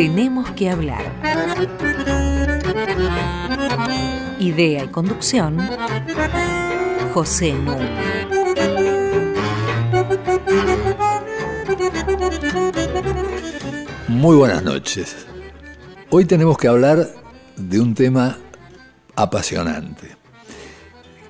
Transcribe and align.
Tenemos 0.00 0.50
que 0.52 0.70
hablar. 0.70 1.04
Idea 4.38 4.84
y 4.84 4.88
conducción, 4.88 5.58
José 7.12 7.52
Nu. 7.52 7.76
Muy 14.08 14.36
buenas 14.36 14.62
noches. 14.62 15.26
Hoy 16.08 16.24
tenemos 16.24 16.56
que 16.56 16.68
hablar 16.68 17.06
de 17.58 17.78
un 17.78 17.94
tema 17.94 18.38
apasionante. 19.16 20.16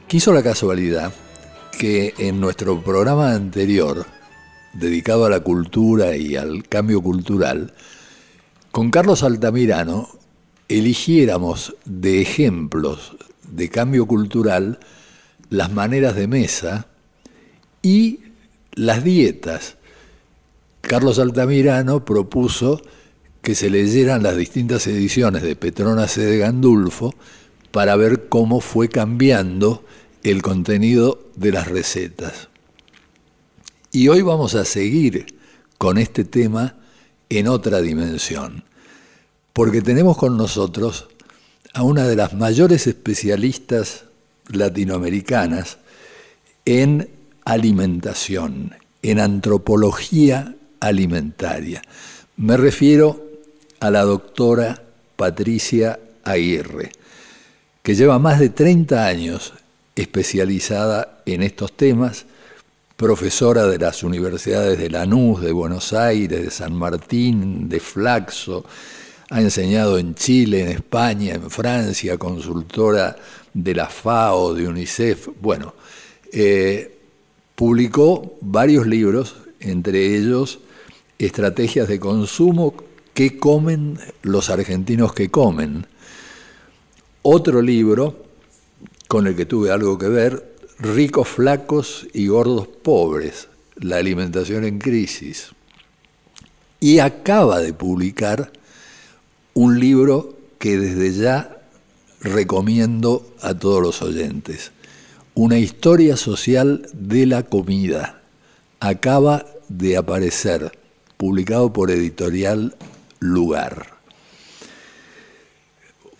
Quiso 0.07 0.33
la 0.33 0.45
casualidad 0.45 1.13
que 1.77 2.15
en 2.19 2.41
nuestro 2.41 2.81
programa 2.81 3.33
anterior, 3.33 4.07
dedicado 4.75 5.25
a 5.25 5.31
la 5.31 5.41
cultura 5.41 6.15
y 6.15 6.37
al 6.37 6.69
cambio 6.69 7.03
cultural, 7.03 7.75
con 8.73 8.91
Carlos 8.91 9.23
Altamirano 9.23 10.09
eligiéramos 10.69 11.75
de 11.85 12.23
ejemplos 12.23 13.17
de 13.51 13.69
cambio 13.69 14.07
cultural 14.07 14.79
las 15.49 15.73
maneras 15.73 16.15
de 16.15 16.29
mesa 16.29 16.87
y 17.83 18.21
las 18.73 19.03
dietas. 19.03 19.77
Carlos 20.81 21.19
Altamirano 21.19 22.05
propuso 22.05 22.81
que 23.43 23.55
se 23.55 23.71
leyeran 23.71 24.23
las 24.23 24.37
distintas 24.37 24.87
ediciones 24.87 25.43
de 25.43 25.57
Petrona 25.57 26.07
C. 26.07 26.23
de 26.23 26.39
Gandulfo 26.39 27.15
para 27.73 27.97
ver 27.97 28.29
cómo 28.29 28.61
fue 28.61 28.89
cambiando 28.89 29.85
el 30.23 30.43
contenido 30.43 31.31
de 31.37 31.53
las 31.53 31.69
recetas. 31.69 32.49
Y 33.91 34.09
hoy 34.09 34.23
vamos 34.23 34.55
a 34.55 34.65
seguir 34.65 35.39
con 35.79 35.99
este 35.99 36.25
tema 36.25 36.77
en 37.31 37.49
otra 37.49 37.81
dimensión, 37.81 38.65
porque 39.53 39.81
tenemos 39.81 40.17
con 40.17 40.37
nosotros 40.37 41.09
a 41.73 41.83
una 41.83 42.07
de 42.07 42.17
las 42.17 42.35
mayores 42.35 42.87
especialistas 42.87 44.05
latinoamericanas 44.49 45.79
en 46.65 47.09
alimentación, 47.45 48.75
en 49.03 49.21
antropología 49.21 50.57
alimentaria. 50.81 51.83
Me 52.37 52.57
refiero 52.57 53.25
a 53.81 53.91
la 53.91 54.03
doctora 54.03 54.83
Patricia 55.17 55.99
Aguirre, 56.25 56.93
que 57.83 57.95
lleva 57.95 58.19
más 58.19 58.41
de 58.41 58.51
30 58.51 59.07
años 59.07 59.53
especializada 59.95 61.23
en 61.27 61.43
estos 61.43 61.77
temas, 61.77 62.27
profesora 63.01 63.67
de 63.67 63.79
las 63.79 64.03
universidades 64.03 64.79
de 64.79 64.91
Lanús, 64.91 65.41
de 65.41 65.53
Buenos 65.53 65.95
Aires, 65.95 66.43
de 66.43 66.51
San 66.51 66.75
Martín, 66.75 67.67
de 67.67 67.81
Flaxo, 67.81 68.67
ha 69.31 69.41
enseñado 69.41 69.97
en 69.97 70.15
Chile, 70.15 70.61
en 70.61 70.69
España, 70.69 71.33
en 71.33 71.51
Francia, 71.51 72.19
consultora 72.19 73.17
de 73.55 73.75
la 73.75 73.87
FAO, 73.87 74.53
de 74.53 74.69
UNICEF. 74.69 75.29
Bueno, 75.41 75.73
eh, 76.31 76.99
publicó 77.55 78.37
varios 78.43 78.87
libros, 78.87 79.35
entre 79.61 80.15
ellos 80.15 80.59
Estrategias 81.19 81.89
de 81.89 81.99
consumo 81.99 82.75
que 83.15 83.39
comen 83.39 83.99
los 84.21 84.51
argentinos 84.51 85.15
que 85.15 85.31
comen. 85.31 85.87
Otro 87.23 87.63
libro 87.63 88.27
con 89.09 89.27
el 89.27 89.35
que 89.35 89.47
tuve 89.47 89.71
algo 89.71 89.97
que 89.97 90.09
ver, 90.09 90.50
ricos 90.81 91.29
flacos 91.29 92.09
y 92.13 92.27
gordos 92.29 92.67
pobres, 92.67 93.49
la 93.77 93.97
alimentación 93.97 94.65
en 94.65 94.79
crisis. 94.79 95.51
Y 96.81 96.99
acaba 96.99 97.61
de 97.61 97.75
publicar 97.75 98.51
un 99.53 99.79
libro 99.79 100.37
que 100.59 100.79
desde 100.79 101.13
ya 101.13 101.61
recomiendo 102.21 103.27
a 103.43 103.55
todos 103.55 103.83
los 103.83 104.03
oyentes, 104.03 104.73
una 105.35 105.59
historia 105.59 106.17
social 106.17 106.87
de 106.93 107.27
la 107.27 107.43
comida. 107.43 108.23
Acaba 108.81 109.47
de 109.69 109.97
aparecer, 109.97 110.79
publicado 111.17 111.73
por 111.73 111.91
editorial 111.91 112.77
Lugar. 113.19 113.99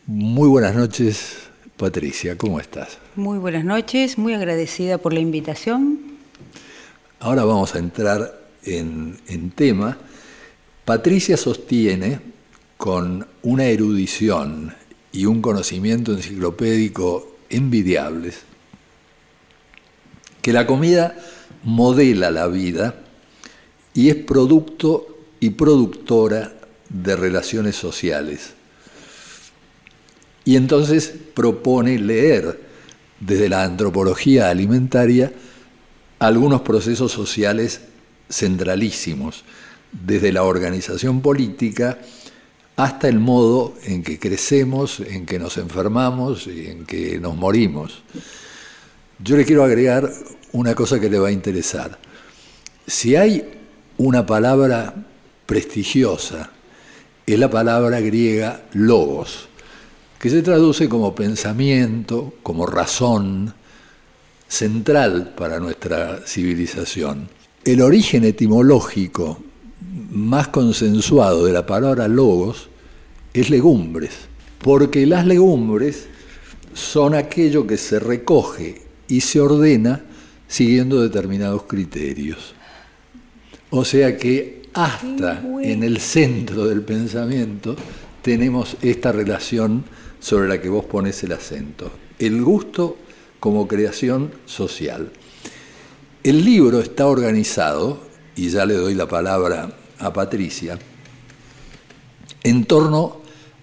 Muy 0.07 0.49
buenas 0.49 0.75
noches, 0.75 1.37
Patricia, 1.77 2.37
¿cómo 2.37 2.61
estás? 2.61 3.00
Muy 3.17 3.39
buenas 3.39 3.65
noches, 3.65 4.19
muy 4.19 4.35
agradecida 4.35 4.97
por 4.97 5.13
la 5.13 5.19
invitación. 5.19 5.99
Ahora 7.19 7.43
vamos 7.43 7.75
a 7.75 7.81
entrar 7.81 8.41
en, 8.63 9.51
tema. 9.57 9.99
Patricia 10.85 11.37
sostiene 11.37 12.21
con 12.77 13.27
una 13.43 13.65
erudición 13.65 14.73
y 15.11 15.27
un 15.27 15.43
conocimiento 15.43 16.13
enciclopédico 16.13 17.37
envidiables 17.49 18.43
que 20.41 20.53
la 20.53 20.69
comida 20.69 21.17
modela 21.65 22.31
la 22.31 22.47
vida 22.47 22.95
y 23.93 24.11
es 24.11 24.15
producto 24.15 25.19
y 25.41 25.51
productora 25.51 26.53
de 26.89 27.17
relaciones 27.17 27.75
sociales 27.75 28.53
y 30.45 30.55
entonces 30.55 31.13
propone 31.35 31.99
leer 31.99 32.70
desde 33.21 33.49
la 33.49 33.63
antropología 33.63 34.49
alimentaria 34.49 35.33
algunos 36.19 36.63
procesos 36.63 37.13
sociales 37.13 37.83
centralísimos, 38.29 39.45
desde 39.93 40.33
la 40.33 40.45
organización 40.45 41.21
política 41.21 41.99
hasta 42.77 43.09
el 43.09 43.19
modo 43.19 43.75
en 43.85 44.03
que 44.03 44.19
crecemos, 44.19 45.01
en 45.01 45.27
que 45.27 45.39
nos 45.39 45.59
enfermamos 45.59 46.47
y 46.47 46.67
en 46.67 46.87
que 46.87 47.19
nos 47.19 47.37
morimos. 47.37 48.03
Yo 49.19 49.37
le 49.37 49.45
quiero 49.45 49.65
agregar 49.65 50.11
una 50.53 50.75
cosa 50.75 50.99
que 50.99 51.11
le 51.11 51.19
va 51.19 51.29
a 51.29 51.33
interesar. 51.33 51.99
Si 52.87 53.17
hay 53.17 53.45
una 53.99 54.25
palabra 54.25 54.95
prestigiosa, 55.45 56.51
es 57.27 57.39
la 57.39 57.51
palabra 57.51 58.01
griega 58.01 58.63
logos 58.73 59.50
que 60.21 60.29
se 60.29 60.43
traduce 60.43 60.87
como 60.87 61.15
pensamiento, 61.15 62.35
como 62.43 62.67
razón 62.67 63.55
central 64.47 65.33
para 65.35 65.59
nuestra 65.59 66.21
civilización. 66.27 67.31
El 67.65 67.81
origen 67.81 68.25
etimológico 68.25 69.43
más 70.11 70.49
consensuado 70.49 71.47
de 71.47 71.55
la 71.55 71.65
palabra 71.65 72.07
logos 72.07 72.69
es 73.33 73.49
legumbres, 73.49 74.11
porque 74.63 75.07
las 75.07 75.25
legumbres 75.25 76.07
son 76.75 77.15
aquello 77.15 77.67
que 77.67 77.79
se 77.79 77.99
recoge 77.99 78.83
y 79.09 79.23
se 79.23 79.41
ordena 79.41 80.03
siguiendo 80.47 81.01
determinados 81.01 81.63
criterios. 81.63 82.55
O 83.71 83.87
sea 83.87 84.19
que 84.19 84.65
hasta 84.75 85.43
en 85.63 85.83
el 85.83 85.99
centro 85.99 86.67
del 86.67 86.83
pensamiento 86.83 87.75
tenemos 88.21 88.77
esta 88.83 89.13
relación 89.13 89.85
sobre 90.21 90.49
la 90.49 90.61
que 90.61 90.69
vos 90.69 90.85
pones 90.85 91.23
el 91.25 91.33
acento. 91.33 91.91
El 92.19 92.43
gusto 92.43 92.97
como 93.41 93.67
creación 93.67 94.31
social. 94.45 95.11
El 96.23 96.45
libro 96.45 96.81
está 96.81 97.07
organizado, 97.07 97.99
y 98.37 98.51
ya 98.51 98.67
le 98.67 98.75
doy 98.75 98.95
la 98.95 99.09
palabra 99.09 99.75
a 99.99 100.13
Patricia, 100.13 100.79
en 102.43 102.65
torno 102.67 103.21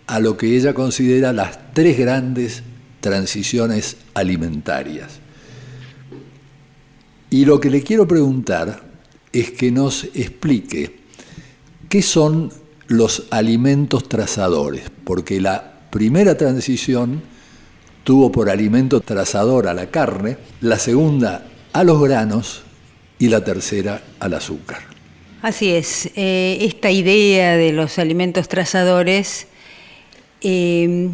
a 0.08 0.20
lo 0.20 0.38
que 0.38 0.56
ella 0.56 0.74
considera 0.74 1.34
las 1.34 1.74
tres 1.74 1.98
grandes 1.98 2.64
transiciones 3.00 3.98
alimentarias. 4.16 5.20
Y 7.30 7.46
lo 7.46 7.60
que 7.60 7.70
le 7.70 7.84
quiero 7.84 8.08
preguntar 8.08 8.82
es 9.32 9.52
que 9.52 9.72
nos 9.72 10.06
explique 10.16 10.98
qué 11.90 12.02
son 12.02 12.52
los 12.88 13.28
alimentos 13.30 14.08
trazadores, 14.08 14.90
porque 15.04 15.42
la 15.42 15.77
primera 15.90 16.38
transición 16.38 17.22
tuvo 18.04 18.32
por 18.32 18.50
alimento 18.50 19.02
trazador 19.02 19.68
a 19.68 19.74
la 19.74 19.88
carne, 19.88 20.38
la 20.62 20.80
segunda 20.80 21.46
a 21.74 21.84
los 21.84 22.02
granos 22.02 22.64
y 23.20 23.30
la 23.30 23.44
tercera 23.44 24.02
al 24.20 24.34
azúcar. 24.34 24.80
Así 25.42 25.70
es, 25.70 26.10
eh, 26.16 26.58
esta 26.62 26.90
idea 26.90 27.58
de 27.58 27.72
los 27.72 28.00
alimentos 28.00 28.48
trazadores 28.48 29.48
eh, 30.42 31.10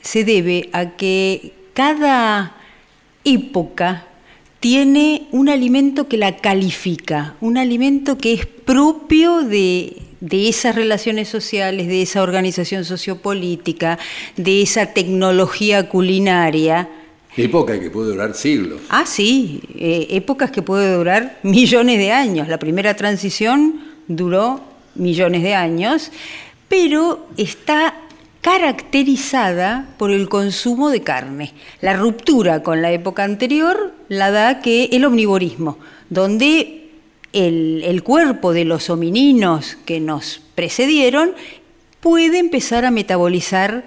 se 0.00 0.24
debe 0.24 0.70
a 0.72 0.96
que 0.96 1.52
cada 1.74 2.56
época 3.24 4.06
tiene 4.60 5.28
un 5.30 5.48
alimento 5.48 6.08
que 6.08 6.16
la 6.16 6.36
califica, 6.36 7.36
un 7.40 7.58
alimento 7.58 8.18
que 8.18 8.32
es 8.32 8.46
propio 8.46 9.42
de 9.42 10.07
de 10.20 10.48
esas 10.48 10.74
relaciones 10.74 11.28
sociales, 11.28 11.86
de 11.88 12.02
esa 12.02 12.22
organización 12.22 12.84
sociopolítica, 12.84 13.98
de 14.36 14.62
esa 14.62 14.86
tecnología 14.86 15.88
culinaria. 15.88 16.88
Época 17.36 17.78
que 17.78 17.90
puede 17.90 18.10
durar 18.10 18.34
siglos. 18.34 18.80
Ah, 18.88 19.06
sí, 19.06 19.60
eh, 19.78 20.08
épocas 20.10 20.50
que 20.50 20.62
puede 20.62 20.92
durar 20.94 21.38
millones 21.42 21.98
de 21.98 22.10
años. 22.10 22.48
La 22.48 22.58
primera 22.58 22.94
transición 22.94 23.80
duró 24.08 24.60
millones 24.96 25.42
de 25.42 25.54
años, 25.54 26.10
pero 26.68 27.26
está 27.36 27.94
caracterizada 28.40 29.88
por 29.98 30.10
el 30.10 30.28
consumo 30.28 30.90
de 30.90 31.02
carne. 31.02 31.54
La 31.80 31.94
ruptura 31.94 32.62
con 32.62 32.82
la 32.82 32.90
época 32.92 33.24
anterior 33.24 33.92
la 34.08 34.30
da 34.30 34.60
que 34.60 34.84
el 34.92 35.04
omnivorismo, 35.04 35.78
donde 36.08 36.77
el, 37.32 38.02
cuerpo 38.02 38.52
de 38.52 38.64
los 38.64 38.90
homininos 38.90 39.76
que 39.84 40.00
nos 40.00 40.40
precedieron 40.54 41.32
puede 42.00 42.38
empezar 42.38 42.84
a 42.84 42.90
metabolizar 42.90 43.84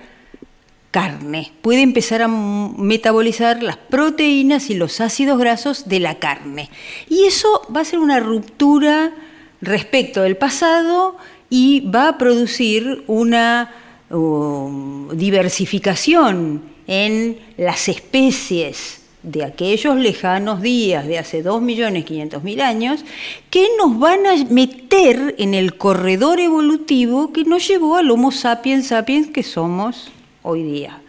carne, 0.92 1.54
puede 1.62 1.82
empezar 1.82 2.22
a 2.22 2.28
metabolizar 2.28 3.64
las 3.64 3.78
proteínas 3.78 4.70
y 4.70 4.76
los 4.76 5.00
ácidos 5.00 5.40
grasos 5.40 5.88
de 5.88 6.00
la 6.00 6.20
carne. 6.20 6.70
Y 7.10 7.24
eso 7.24 7.62
va 7.74 7.82
a 7.82 7.86
ser 7.86 8.00
una 8.00 8.20
ruptura 8.20 9.14
respecto 9.62 10.22
del 10.22 10.38
pasado 10.38 11.18
y 11.50 11.82
va 11.90 12.10
a 12.10 12.18
producir 12.18 13.04
una 13.08 13.74
um, 14.10 15.10
diversificación 15.16 16.64
en 16.88 17.40
las 17.58 17.88
especies 17.88 19.01
de 19.24 19.44
aquellos 19.44 19.96
lejanos 19.98 20.62
días 20.62 21.06
de 21.06 21.20
hace 21.20 21.44
2.500.000 21.44 22.62
años 22.62 23.06
que 23.50 23.68
nos 23.78 24.00
van 24.00 24.26
a 24.26 24.36
meter 24.46 25.36
en 25.38 25.54
el 25.54 25.78
corredor 25.78 26.40
evolutivo 26.40 27.32
que 27.32 27.44
nos 27.44 27.68
llevó 27.68 27.98
al 27.98 28.10
Homo 28.10 28.32
sapiens 28.32 28.88
sapiens 28.88 29.28
que 29.28 29.44
somos 29.44 30.12
hoy 30.42 30.64
día, 30.64 31.02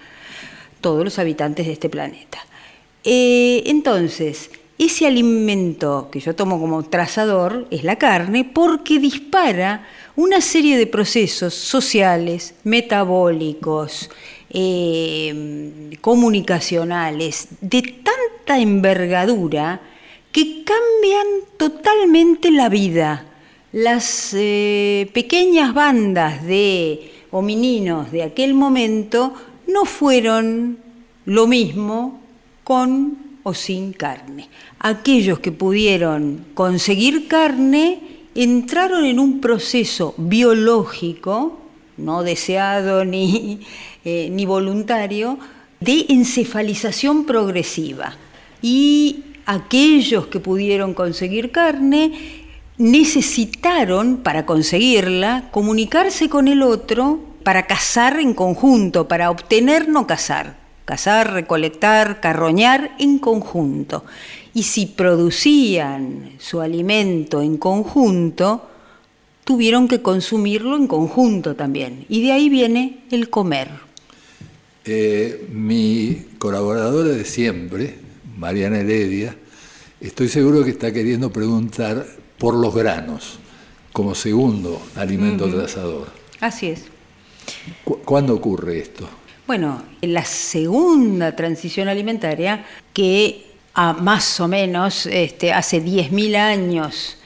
todos 0.80 1.04
los 1.04 1.18
habitantes 1.18 1.66
de 1.66 1.72
este 1.72 1.88
planeta. 1.88 2.38
Eh, 3.04 3.62
entonces, 3.66 4.50
ese 4.78 5.06
alimento 5.06 6.08
que 6.10 6.20
yo 6.20 6.34
tomo 6.34 6.60
como 6.60 6.82
trazador 6.82 7.66
es 7.70 7.84
la 7.84 7.96
carne 7.96 8.44
porque 8.44 8.98
dispara 8.98 9.86
una 10.16 10.40
serie 10.40 10.76
de 10.76 10.86
procesos 10.86 11.54
sociales, 11.54 12.54
metabólicos, 12.64 14.10
eh, 14.54 15.96
comunicacionales, 16.00 17.48
de 17.60 17.82
tanta 17.82 18.60
envergadura 18.60 19.80
que 20.30 20.62
cambian 20.64 21.26
totalmente 21.56 22.50
la 22.50 22.68
vida. 22.68 23.26
Las 23.72 24.34
eh, 24.34 25.10
pequeñas 25.14 25.72
bandas 25.72 26.44
de 26.44 27.12
homininos 27.30 28.12
de 28.12 28.24
aquel 28.24 28.52
momento 28.52 29.32
no 29.66 29.86
fueron 29.86 30.78
lo 31.24 31.46
mismo 31.46 32.20
con 32.62 33.16
o 33.42 33.54
sin 33.54 33.92
carne. 33.92 34.48
Aquellos 34.78 35.38
que 35.38 35.52
pudieron 35.52 36.44
conseguir 36.54 37.26
carne 37.26 38.00
entraron 38.34 39.04
en 39.04 39.18
un 39.18 39.40
proceso 39.40 40.14
biológico, 40.16 41.58
no 41.96 42.22
deseado 42.22 43.04
ni, 43.04 43.60
eh, 44.04 44.28
ni 44.30 44.46
voluntario, 44.46 45.38
de 45.80 46.06
encefalización 46.08 47.24
progresiva. 47.24 48.16
Y 48.60 49.24
aquellos 49.46 50.26
que 50.28 50.40
pudieron 50.40 50.94
conseguir 50.94 51.50
carne 51.50 52.12
necesitaron, 52.78 54.18
para 54.18 54.46
conseguirla, 54.46 55.48
comunicarse 55.50 56.28
con 56.28 56.48
el 56.48 56.62
otro 56.62 57.20
para 57.42 57.66
cazar 57.66 58.20
en 58.20 58.34
conjunto, 58.34 59.08
para 59.08 59.30
obtener 59.30 59.88
no 59.88 60.06
cazar. 60.06 60.62
Cazar, 60.84 61.32
recolectar, 61.32 62.20
carroñar 62.20 62.96
en 62.98 63.18
conjunto. 63.18 64.04
Y 64.52 64.64
si 64.64 64.86
producían 64.86 66.32
su 66.38 66.60
alimento 66.60 67.40
en 67.40 67.56
conjunto, 67.56 68.68
tuvieron 69.44 69.86
que 69.86 70.02
consumirlo 70.02 70.76
en 70.76 70.88
conjunto 70.88 71.54
también. 71.54 72.04
Y 72.08 72.22
de 72.22 72.32
ahí 72.32 72.48
viene 72.48 73.04
el 73.10 73.30
comer. 73.30 73.68
Eh, 74.84 75.46
mi 75.52 76.26
colaboradora 76.38 77.10
de 77.10 77.24
siempre, 77.24 77.94
Mariana 78.36 78.80
Heredia, 78.80 79.36
estoy 80.00 80.28
seguro 80.28 80.64
que 80.64 80.70
está 80.70 80.92
queriendo 80.92 81.32
preguntar 81.32 82.04
por 82.36 82.54
los 82.54 82.74
granos 82.74 83.38
como 83.92 84.14
segundo 84.14 84.82
alimento 84.96 85.48
trazador. 85.48 86.08
Así 86.40 86.68
es. 86.68 86.84
¿Cuándo 88.04 88.34
ocurre 88.34 88.80
esto? 88.80 89.08
Bueno, 89.46 89.82
en 90.00 90.14
la 90.14 90.24
segunda 90.24 91.36
transición 91.36 91.86
alimentaria, 91.88 92.64
que 92.92 93.46
a 93.74 93.92
más 93.92 94.40
o 94.40 94.48
menos 94.48 95.06
este, 95.06 95.52
hace 95.52 95.82
10.000 95.82 96.36
años 96.36 97.18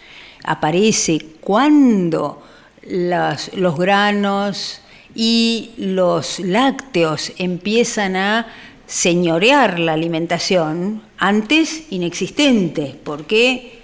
aparece 0.44 1.18
cuando 1.40 2.42
los 2.86 3.78
granos 3.78 4.80
y 5.16 5.70
los 5.78 6.38
lácteos 6.40 7.32
empiezan 7.38 8.16
a 8.16 8.46
señorear 8.86 9.80
la 9.80 9.94
alimentación, 9.94 11.02
antes 11.18 11.84
inexistente, 11.90 12.94
porque 13.02 13.80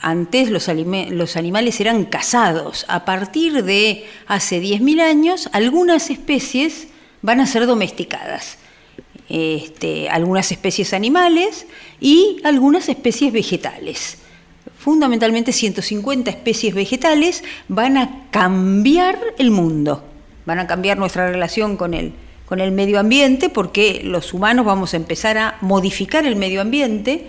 antes 0.00 0.50
los, 0.50 0.68
animales 1.36 1.80
eran 1.80 2.04
cazados. 2.06 2.86
A 2.88 3.04
partir 3.04 3.64
de 3.64 4.06
hace 4.26 4.60
10.000 4.60 5.00
años, 5.00 5.48
algunas 5.52 6.10
especies 6.10 6.88
van 7.22 7.40
a 7.40 7.46
ser 7.46 7.66
domesticadas. 7.66 8.58
Este, 9.28 10.08
algunas 10.08 10.52
especies 10.52 10.92
animales 10.92 11.66
y 12.00 12.38
algunas 12.44 12.88
especies 12.88 13.32
vegetales. 13.32 14.18
Fundamentalmente 14.78 15.52
150 15.52 16.30
especies 16.30 16.74
vegetales 16.74 17.42
van 17.68 17.96
a 17.98 18.28
cambiar 18.30 19.18
el 19.38 19.50
mundo, 19.50 20.04
van 20.46 20.58
a 20.58 20.66
cambiar 20.66 20.96
nuestra 20.96 21.30
relación 21.30 21.76
con 21.76 21.92
el, 21.92 22.14
con 22.46 22.60
el 22.60 22.72
medio 22.72 22.98
ambiente 22.98 23.50
porque 23.50 24.00
los 24.02 24.32
humanos 24.32 24.64
vamos 24.64 24.94
a 24.94 24.96
empezar 24.96 25.36
a 25.36 25.58
modificar 25.60 26.24
el 26.26 26.36
medio 26.36 26.62
ambiente 26.62 27.26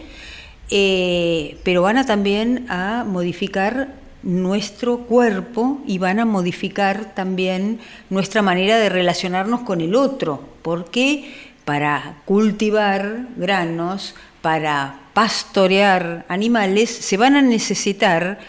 eh, 0.69 1.57
pero 1.63 1.81
van 1.81 1.97
a 1.97 2.05
también 2.05 2.65
a 2.69 3.05
modificar 3.07 3.89
nuestro 4.23 4.99
cuerpo 4.99 5.81
y 5.87 5.97
van 5.97 6.19
a 6.19 6.25
modificar 6.25 7.13
también 7.15 7.79
nuestra 8.09 8.41
manera 8.41 8.77
de 8.77 8.89
relacionarnos 8.89 9.61
con 9.61 9.79
el 9.79 9.95
otro, 9.95 10.43
porque 10.63 11.33
para 11.63 12.17
cultivar 12.25 13.27
granos, 13.37 14.15
para 14.41 14.99
pastorear 15.13 16.25
animales, 16.27 16.89
se 16.89 17.15
van 17.15 17.35
a 17.37 17.41
necesitar 17.41 18.39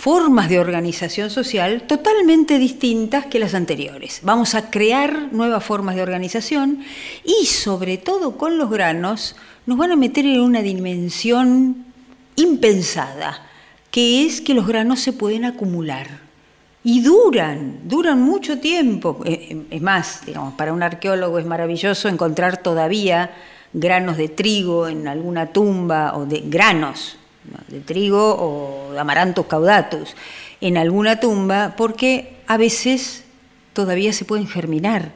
formas 0.00 0.48
de 0.48 0.58
organización 0.58 1.28
social 1.28 1.82
totalmente 1.82 2.58
distintas 2.58 3.26
que 3.26 3.38
las 3.38 3.52
anteriores. 3.52 4.20
Vamos 4.22 4.54
a 4.54 4.70
crear 4.70 5.28
nuevas 5.30 5.62
formas 5.62 5.94
de 5.94 6.00
organización 6.00 6.82
y 7.22 7.44
sobre 7.44 7.98
todo 7.98 8.38
con 8.38 8.56
los 8.56 8.70
granos 8.70 9.36
nos 9.66 9.76
van 9.76 9.92
a 9.92 9.96
meter 9.96 10.24
en 10.24 10.40
una 10.40 10.62
dimensión 10.62 11.84
impensada, 12.36 13.42
que 13.90 14.24
es 14.24 14.40
que 14.40 14.54
los 14.54 14.66
granos 14.66 15.00
se 15.00 15.12
pueden 15.12 15.44
acumular. 15.44 16.06
Y 16.82 17.02
duran, 17.02 17.80
duran 17.84 18.22
mucho 18.22 18.58
tiempo. 18.58 19.20
Eh, 19.26 19.48
eh, 19.50 19.66
es 19.68 19.82
más, 19.82 20.24
digamos, 20.24 20.54
para 20.54 20.72
un 20.72 20.82
arqueólogo 20.82 21.38
es 21.38 21.44
maravilloso 21.44 22.08
encontrar 22.08 22.62
todavía 22.62 23.32
granos 23.74 24.16
de 24.16 24.30
trigo 24.30 24.88
en 24.88 25.06
alguna 25.08 25.52
tumba, 25.52 26.16
o 26.16 26.24
de 26.24 26.40
granos 26.46 27.18
de 27.68 27.80
trigo 27.80 28.36
o 28.38 28.92
de 28.92 28.98
amaranthus 28.98 29.46
caudatus 29.46 30.14
en 30.60 30.76
alguna 30.76 31.20
tumba, 31.20 31.74
porque 31.76 32.36
a 32.46 32.56
veces 32.56 33.24
todavía 33.72 34.12
se 34.12 34.24
pueden 34.24 34.46
germinar. 34.46 35.12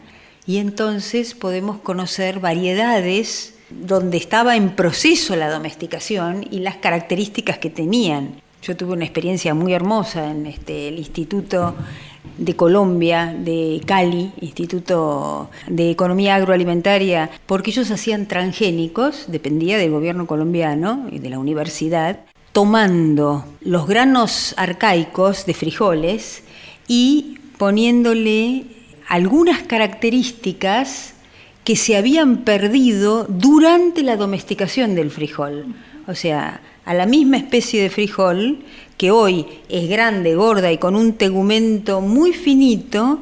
Y 0.47 0.59
entonces 0.59 1.35
podemos 1.35 1.79
conocer 1.79 2.41
variedades 2.41 3.55
donde 3.71 4.17
estaba 4.19 4.57
en 4.57 4.77
proceso 4.77 5.37
la 5.37 5.51
domesticación 5.51 6.47
y 6.51 6.61
las 6.61 6.77
características 6.77 7.59
que 7.59 7.71
tenían. 7.71 8.41
Yo 8.63 8.77
tuve 8.77 8.93
una 8.93 9.05
experiencia 9.05 9.55
muy 9.55 9.75
hermosa 9.75 10.31
en 10.31 10.47
este, 10.47 10.89
el 10.89 10.99
Instituto 10.99 11.75
de 12.39 12.57
Colombia, 12.57 13.35
de 13.39 13.81
Cali, 13.87 14.33
Instituto 14.41 15.51
de 15.69 15.91
Economía 15.91 16.37
Agroalimentaria, 16.37 17.31
porque 17.47 17.71
ellos 17.71 17.91
hacían 17.91 18.27
transgénicos, 18.27 19.27
dependía 19.29 19.79
del 19.79 19.91
gobierno 19.91 20.27
colombiano 20.27 21.07
y 21.11 21.19
de 21.19 21.31
la 21.31 21.39
universidad, 21.39 22.21
tomando 22.53 23.45
los 23.61 23.87
granos 23.87 24.55
arcaicos 24.57 25.47
de 25.47 25.55
frijoles 25.55 26.43
y 26.87 27.39
poniéndole 27.59 28.65
algunas 29.09 29.63
características 29.63 31.15
que 31.65 31.77
se 31.77 31.97
habían 31.97 32.39
perdido 32.39 33.25
durante 33.29 34.03
la 34.03 34.17
domesticación 34.17 34.95
del 34.95 35.11
frijol. 35.11 35.75
O 36.07 36.15
sea, 36.15 36.61
a 36.85 36.95
la 36.95 37.07
misma 37.07 37.39
especie 37.39 37.83
de 37.83 37.91
frijol, 37.91 38.59
que 38.99 39.11
hoy 39.11 39.47
es 39.69 39.89
grande, 39.89 40.35
gorda 40.35 40.71
y 40.71 40.79
con 40.79 40.97
un 40.97 41.15
tegumento 41.15 42.01
muy 42.01 42.33
finito, 42.33 43.21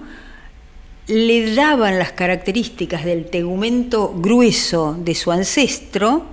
le 1.06 1.54
daban 1.54 1.98
las 1.98 2.12
características 2.12 3.04
del 3.04 3.26
tegumento 3.26 4.12
grueso 4.16 4.96
de 4.98 5.14
su 5.14 5.30
ancestro, 5.30 6.24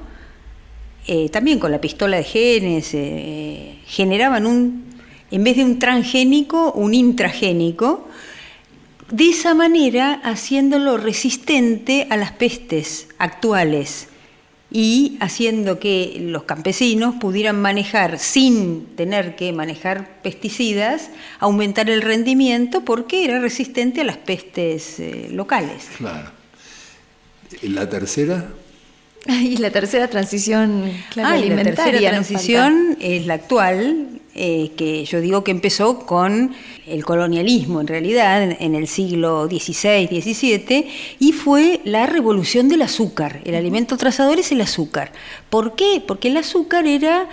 eh, 1.07 1.29
también 1.29 1.59
con 1.59 1.71
la 1.71 1.81
pistola 1.81 2.17
de 2.17 2.23
genes, 2.23 2.93
eh, 2.93 3.79
generaban 3.85 4.45
un, 4.45 4.85
en 5.31 5.43
vez 5.43 5.57
de 5.57 5.63
un 5.63 5.79
transgénico, 5.79 6.71
un 6.73 6.93
intragénico, 6.93 8.07
de 9.11 9.29
esa 9.29 9.55
manera 9.55 10.21
haciéndolo 10.23 10.97
resistente 10.97 12.07
a 12.09 12.17
las 12.17 12.31
pestes 12.33 13.07
actuales 13.17 14.08
y 14.71 15.17
haciendo 15.19 15.79
que 15.79 16.17
los 16.21 16.43
campesinos 16.43 17.15
pudieran 17.15 17.61
manejar, 17.61 18.19
sin 18.19 18.85
tener 18.95 19.35
que 19.35 19.51
manejar 19.51 20.21
pesticidas, 20.21 21.09
aumentar 21.39 21.89
el 21.89 22.01
rendimiento 22.01 22.81
porque 22.85 23.25
era 23.25 23.39
resistente 23.39 24.01
a 24.01 24.03
las 24.03 24.17
pestes 24.17 24.99
eh, 24.99 25.29
locales. 25.31 25.87
Claro. 25.97 26.31
La 27.63 27.89
tercera 27.89 28.49
y 29.27 29.57
la 29.57 29.71
tercera 29.71 30.07
transición 30.07 30.91
claro, 31.11 31.35
alimentaria. 31.35 31.73
La 31.73 31.91
tercera 31.91 32.11
transición 32.11 32.97
es 32.99 33.25
la 33.25 33.35
actual, 33.35 34.07
eh, 34.35 34.71
que 34.77 35.03
yo 35.05 35.21
digo 35.21 35.43
que 35.43 35.51
empezó 35.51 36.05
con 36.05 36.53
el 36.87 37.03
colonialismo 37.03 37.81
en 37.81 37.87
realidad 37.87 38.43
en 38.43 38.75
el 38.75 38.87
siglo 38.87 39.47
XVI, 39.47 40.07
XVII, 40.07 40.87
y 41.19 41.31
fue 41.33 41.81
la 41.83 42.05
revolución 42.05 42.69
del 42.69 42.81
azúcar. 42.81 43.41
El 43.43 43.55
alimento 43.55 43.97
trazador 43.97 44.39
es 44.39 44.51
el 44.51 44.61
azúcar. 44.61 45.11
¿Por 45.49 45.75
qué? 45.75 46.01
Porque 46.05 46.29
el 46.29 46.37
azúcar 46.37 46.87
era 46.87 47.27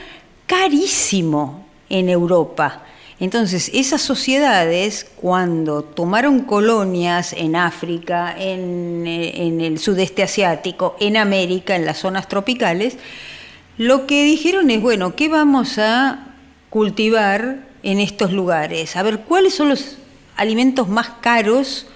carísimo 0.46 1.66
en 1.88 2.08
Europa. 2.08 2.82
Entonces, 3.18 3.70
esas 3.72 4.02
sociedades, 4.02 5.06
cuando 5.16 5.82
tomaron 5.82 6.40
colonias 6.40 7.32
en 7.32 7.56
África, 7.56 8.34
en, 8.38 9.06
el 9.06 9.78
sudeste 9.78 10.22
asiático, 10.22 10.96
en 11.00 11.16
América, 11.16 11.76
en 11.76 11.86
las 11.86 11.98
zonas 11.98 12.28
tropicales, 12.28 12.98
lo 13.78 14.06
que 14.06 14.24
dijeron 14.24 14.70
es, 14.70 14.82
bueno, 14.82 15.16
¿qué 15.16 15.28
vamos 15.28 15.78
a 15.78 16.26
cultivar 16.68 17.66
en 17.82 18.00
estos 18.00 18.32
lugares? 18.32 18.96
A 18.96 19.02
ver, 19.02 19.20
¿cuáles 19.20 19.54
son 19.54 19.70
los 19.70 19.96
alimentos 20.36 20.88
más 20.88 21.08
caros 21.22 21.86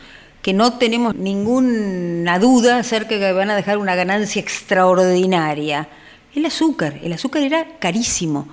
que 0.40 0.54
no 0.54 0.78
tenemos 0.78 1.16
ninguna 1.16 2.38
duda 2.38 2.78
acerca 2.78 3.16
de 3.16 3.20
que 3.20 3.32
van 3.32 3.50
a 3.50 3.56
dejar 3.56 3.76
una 3.76 3.94
ganancia 3.94 4.40
extraordinaria? 4.40 5.86
El 6.34 6.46
azúcar. 6.46 6.98
El 7.02 7.12
azúcar 7.12 7.42
era 7.42 7.78
carísimo. 7.78 8.48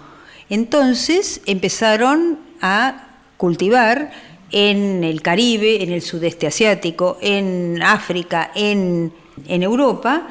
Entonces 0.50 1.42
empezaron 1.46 2.47
a 2.62 3.08
cultivar 3.38 4.12
en 4.52 5.04
el 5.04 5.22
Caribe, 5.22 5.84
en 5.84 5.92
el 5.92 6.02
sudeste 6.02 6.48
asiático, 6.48 7.18
en 7.22 7.82
África, 7.84 8.52
en, 8.56 9.12
Europa, 9.48 10.28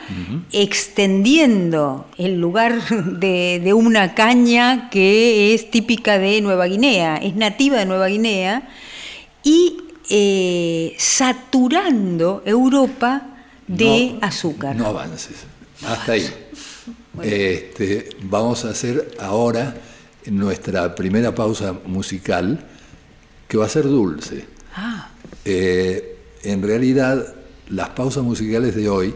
extendiendo 0.51 2.07
el 2.19 2.41
lugar 2.41 2.83
de, 3.21 3.73
una 3.73 4.15
caña 4.15 4.91
que 4.91 5.55
es 5.55 5.71
típica 5.71 6.19
de 6.19 6.41
Nueva 6.41 6.67
Guinea, 6.67 7.17
es 7.19 7.37
nativa 7.37 7.79
de 7.79 7.87
Nueva 7.87 8.09
Guinea, 8.09 8.69
y 9.45 9.77
eh, 10.11 10.97
saturando 10.99 12.43
Europa 12.45 13.29
de 13.69 14.17
azúcar. 14.21 14.75
No 14.75 14.87
avances, 14.87 15.37
hasta 15.87 16.13
ahí. 16.13 16.29
Este, 17.23 18.11
vamos 18.23 18.65
a 18.65 18.71
hacer 18.71 19.15
ahora 19.21 19.75
nuestra 20.31 20.95
primera 20.95 21.35
pausa 21.35 21.75
musical, 21.87 22.65
que 23.49 23.57
va 23.57 23.67
a 23.67 23.69
ser 23.69 23.85
dulce. 23.85 24.45
Ah. 24.75 25.11
Eh, 25.45 26.19
en 26.43 26.63
realidad, 26.63 27.35
las 27.69 27.91
pausas 27.91 28.23
musicales 28.23 28.75
de 28.75 28.89
hoy 28.89 29.15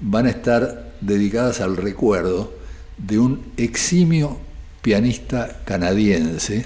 van 0.00 0.26
a 0.26 0.30
estar 0.30 0.92
dedicadas 1.00 1.60
al 1.60 1.76
recuerdo 1.76 2.52
de 2.98 3.18
un 3.18 3.52
eximio 3.56 4.38
pianista 4.82 5.60
canadiense 5.64 6.64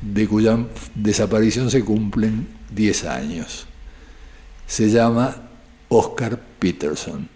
de 0.00 0.28
cuya 0.28 0.58
desaparición 0.94 1.70
se 1.70 1.84
cumplen 1.84 2.48
10 2.74 3.04
años. 3.04 3.66
Se 4.66 4.90
llama 4.90 5.48
Oscar 5.88 6.38
Peterson. 6.58 7.28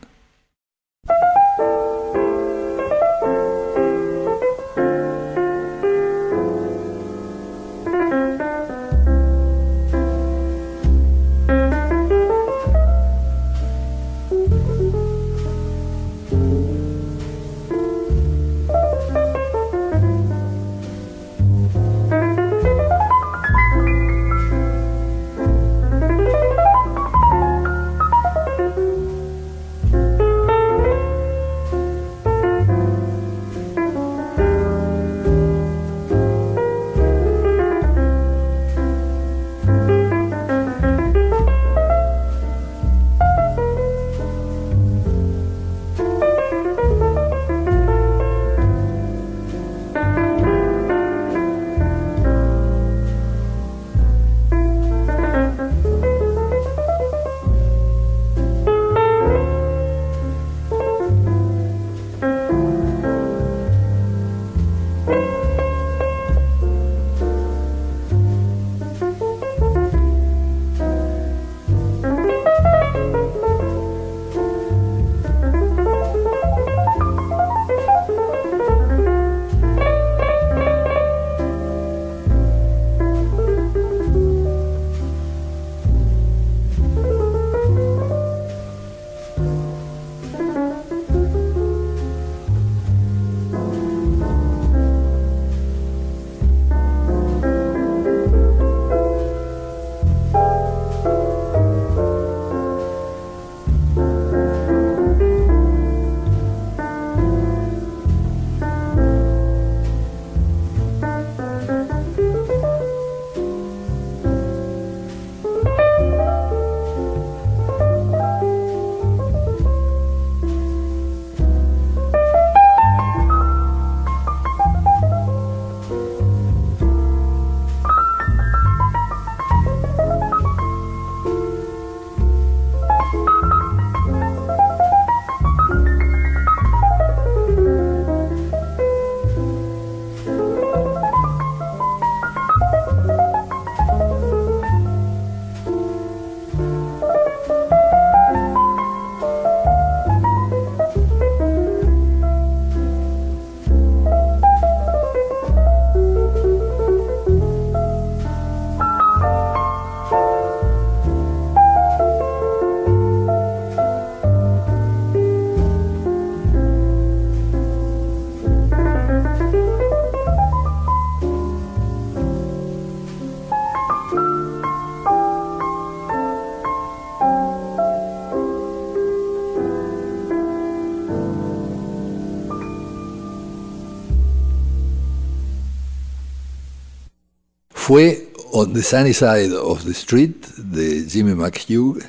The 188.83 188.89
Sunny 188.89 189.13
Side 189.13 189.53
of 189.53 189.85
the 189.85 189.95
Street 189.95 190.45
de 190.57 191.09
Jimmy 191.09 191.35
McHugh, 191.35 192.03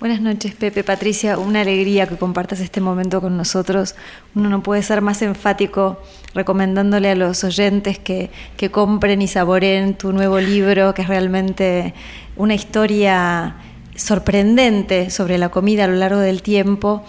Buenas 0.00 0.20
noches, 0.20 0.56
Pepe. 0.56 0.82
Patricia, 0.82 1.38
una 1.38 1.60
alegría 1.60 2.08
que 2.08 2.16
compartas 2.16 2.58
este 2.58 2.80
momento 2.80 3.20
con 3.20 3.36
nosotros. 3.36 3.94
Uno 4.34 4.48
no 4.48 4.60
puede 4.60 4.82
ser 4.82 5.00
más 5.00 5.22
enfático 5.22 6.02
recomendándole 6.34 7.10
a 7.10 7.14
los 7.14 7.44
oyentes 7.44 8.00
que, 8.00 8.30
que 8.56 8.72
compren 8.72 9.22
y 9.22 9.28
saboreen 9.28 9.94
tu 9.94 10.12
nuevo 10.12 10.40
libro, 10.40 10.92
que 10.92 11.02
es 11.02 11.08
realmente 11.08 11.94
una 12.34 12.54
historia 12.54 13.54
sorprendente 13.94 15.10
sobre 15.10 15.38
la 15.38 15.50
comida 15.50 15.84
a 15.84 15.86
lo 15.86 15.94
largo 15.94 16.18
del 16.18 16.42
tiempo 16.42 17.04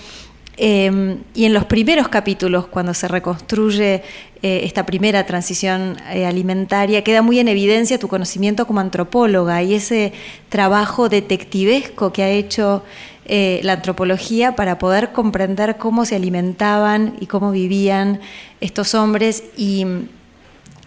Em, 0.56 1.18
y 1.34 1.46
en 1.46 1.54
los 1.54 1.66
primeros 1.66 2.10
capítulos, 2.10 2.68
cuando 2.68 2.94
se 2.94 3.08
reconstruye 3.08 4.04
eh, 4.44 4.62
esta 4.64 4.86
primera 4.86 5.26
transición 5.26 5.98
eh, 6.12 6.28
alimentaria, 6.28 7.04
queda 7.04 7.24
muy 7.24 7.40
en 7.40 7.48
evidencia 7.48 7.98
tu 7.98 8.08
conocimiento 8.08 8.68
como 8.68 8.80
antropóloga 8.80 9.64
y 9.64 9.74
ese 9.74 10.14
trabajo 10.50 11.10
detectivesco 11.10 12.14
que 12.14 12.22
ha 12.22 12.30
hecho 12.30 12.84
eh, 13.26 13.62
la 13.64 13.74
antropología 13.74 14.56
para 14.56 14.78
poder 14.78 15.12
comprender 15.12 15.78
cómo 15.78 16.06
se 16.06 16.18
alimentaban 16.18 17.16
y 17.20 17.26
cómo 17.26 17.52
vivían 17.52 18.20
estos 18.62 18.94
hombres 18.94 19.46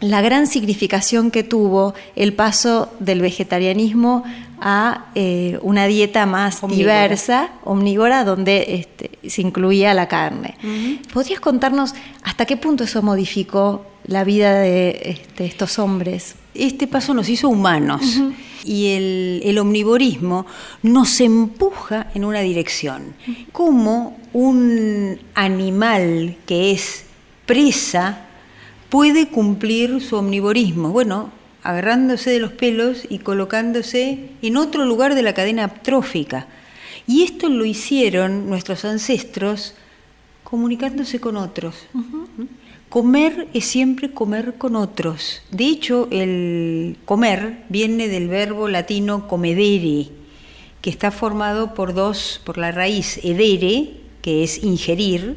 la 0.00 0.20
gran 0.20 0.46
significación 0.46 1.30
que 1.30 1.42
tuvo 1.42 1.94
el 2.16 2.34
paso 2.34 2.92
del 3.00 3.20
vegetarianismo 3.20 4.24
a 4.60 5.06
eh, 5.14 5.58
una 5.62 5.86
dieta 5.86 6.26
más 6.26 6.60
diversa, 6.68 7.50
omnívora, 7.64 8.24
donde 8.24 8.80
este, 8.80 9.10
se 9.28 9.42
incluía 9.42 9.94
la 9.94 10.08
carne. 10.08 10.56
¿Podrías 11.12 11.40
contarnos 11.40 11.94
hasta 12.22 12.46
qué 12.46 12.56
punto 12.56 12.84
eso 12.84 13.02
modificó 13.02 13.86
la 14.06 14.24
vida 14.24 14.54
de 14.54 15.00
este, 15.04 15.46
estos 15.46 15.78
hombres? 15.78 16.36
Este 16.54 16.86
paso 16.86 17.12
nos 17.12 17.28
hizo 17.28 17.48
humanos 17.48 18.02
y 18.64 18.88
el, 18.88 19.42
el, 19.44 19.58
omnivorismo 19.58 20.46
nos 20.82 21.20
empuja 21.20 22.08
en 22.14 22.24
una 22.24 22.40
dirección. 22.40 23.14
Como 23.52 24.16
un 24.32 25.18
animal 25.34 26.36
que 26.46 26.72
es 26.72 27.04
presa 27.44 28.25
puede 28.88 29.28
cumplir 29.28 30.00
su 30.00 30.16
omnivorismo? 30.16 30.90
Bueno, 30.90 31.30
agarrándose 31.62 32.30
de 32.30 32.40
los 32.40 32.52
pelos 32.52 33.06
y 33.08 33.18
colocándose 33.18 34.30
en 34.42 34.56
otro 34.56 34.84
lugar 34.84 35.14
de 35.14 35.22
la 35.22 35.34
cadena 35.34 35.68
trófica. 35.68 36.46
Y 37.06 37.22
esto 37.22 37.48
lo 37.48 37.64
hicieron 37.64 38.48
nuestros 38.48 38.84
ancestros 38.84 39.74
comunicándose 40.44 41.20
con 41.20 41.36
otros. 41.36 41.74
Comer 42.88 43.48
es 43.52 43.64
siempre 43.64 44.12
comer 44.12 44.54
con 44.58 44.76
otros. 44.76 45.42
De 45.50 45.64
hecho, 45.64 46.06
el 46.12 46.96
comer 47.04 47.64
viene 47.68 48.06
del 48.06 48.28
verbo 48.28 48.68
latino 48.68 49.26
comedere, 49.26 50.08
que 50.80 50.90
está 50.90 51.10
formado 51.10 51.74
por 51.74 51.94
dos, 51.94 52.40
por 52.44 52.58
la 52.58 52.70
raíz 52.70 53.18
edere, 53.24 53.94
que 54.22 54.44
es 54.44 54.62
ingerir, 54.62 55.36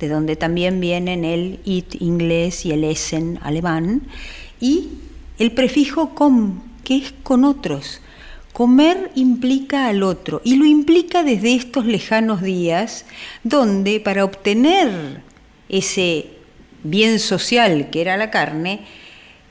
de 0.00 0.08
donde 0.08 0.34
también 0.34 0.80
vienen 0.80 1.24
el 1.24 1.60
it 1.64 1.94
inglés 2.00 2.66
y 2.66 2.72
el 2.72 2.84
essen 2.84 3.38
alemán, 3.42 4.02
y 4.60 4.88
el 5.38 5.52
prefijo 5.52 6.14
com, 6.14 6.62
que 6.82 6.96
es 6.96 7.14
con 7.22 7.44
otros. 7.44 8.00
Comer 8.52 9.12
implica 9.14 9.86
al 9.86 10.02
otro 10.02 10.42
y 10.42 10.56
lo 10.56 10.64
implica 10.64 11.22
desde 11.22 11.54
estos 11.54 11.86
lejanos 11.86 12.42
días 12.42 13.06
donde 13.44 14.00
para 14.00 14.24
obtener 14.24 15.22
ese 15.68 16.26
bien 16.82 17.20
social 17.20 17.90
que 17.90 18.00
era 18.00 18.16
la 18.16 18.30
carne, 18.30 18.80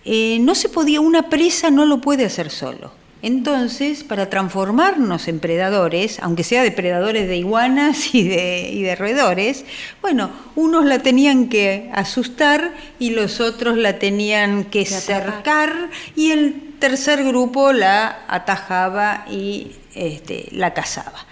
eh, 0.03 0.39
no 0.41 0.53
se 0.53 0.67
podía, 0.69 0.99
una 0.99 1.29
presa 1.29 1.71
no 1.71 1.85
lo 1.85 2.01
puede 2.01 2.25
hacer 2.25 2.49
solo. 2.49 2.98
Entonces, 3.21 4.05
para 4.05 4.29
transformarnos 4.29 5.27
en 5.27 5.39
predadores, 5.39 6.19
aunque 6.21 6.45
sea 6.45 6.63
depredadores 6.63 7.27
de 7.27 7.35
iguanas 7.35 8.13
y 8.15 8.27
de, 8.27 8.95
roedores, 8.97 9.65
bueno, 10.01 10.31
unos 10.55 10.85
la 10.85 10.99
tenían 10.99 11.49
que 11.49 11.89
asustar 11.93 12.73
y 12.97 13.11
los 13.11 13.41
otros 13.41 13.77
la 13.77 13.99
tenían 13.99 14.63
que 14.65 14.85
cercar 14.85 15.89
y 16.15 16.31
el 16.31 16.73
tercer 16.79 17.25
grupo 17.25 17.73
la 17.73 18.23
atajaba 18.29 19.25
y 19.29 19.71
este, 19.95 20.47
la 20.51 20.73
cazaba. 20.73 21.25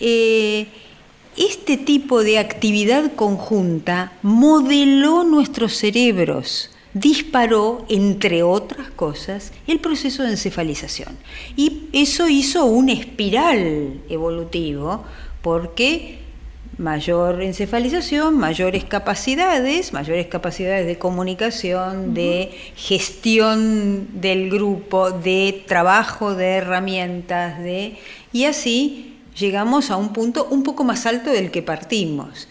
Eh, 0.00 0.66
este 1.36 1.76
tipo 1.76 2.24
de 2.24 2.40
actividad 2.40 3.12
conjunta 3.14 4.12
modeló 4.22 5.22
nuestros 5.22 5.76
cerebros 5.76 6.70
disparó, 6.94 7.84
entre 7.88 8.42
otras 8.42 8.90
cosas, 8.90 9.52
el 9.66 9.80
proceso 9.80 10.22
de 10.22 10.30
encefalización. 10.30 11.16
Y 11.56 11.88
eso 11.92 12.28
hizo 12.28 12.64
un 12.64 12.88
espiral 12.88 14.00
evolutivo, 14.08 15.04
porque 15.42 16.18
mayor 16.78 17.42
encefalización, 17.42 18.38
mayores 18.38 18.84
capacidades, 18.84 19.92
mayores 19.92 20.26
capacidades 20.26 20.86
de 20.86 20.98
comunicación, 20.98 22.14
de 22.14 22.52
gestión 22.76 24.20
del 24.20 24.48
grupo, 24.48 25.10
de 25.10 25.64
trabajo 25.66 26.34
de 26.34 26.46
herramientas, 26.56 27.58
de 27.58 27.98
y 28.32 28.44
así 28.44 29.16
llegamos 29.36 29.90
a 29.90 29.96
un 29.96 30.12
punto 30.12 30.46
un 30.50 30.62
poco 30.62 30.84
más 30.84 31.06
alto 31.06 31.30
del 31.30 31.50
que 31.50 31.62
partimos 31.62 32.48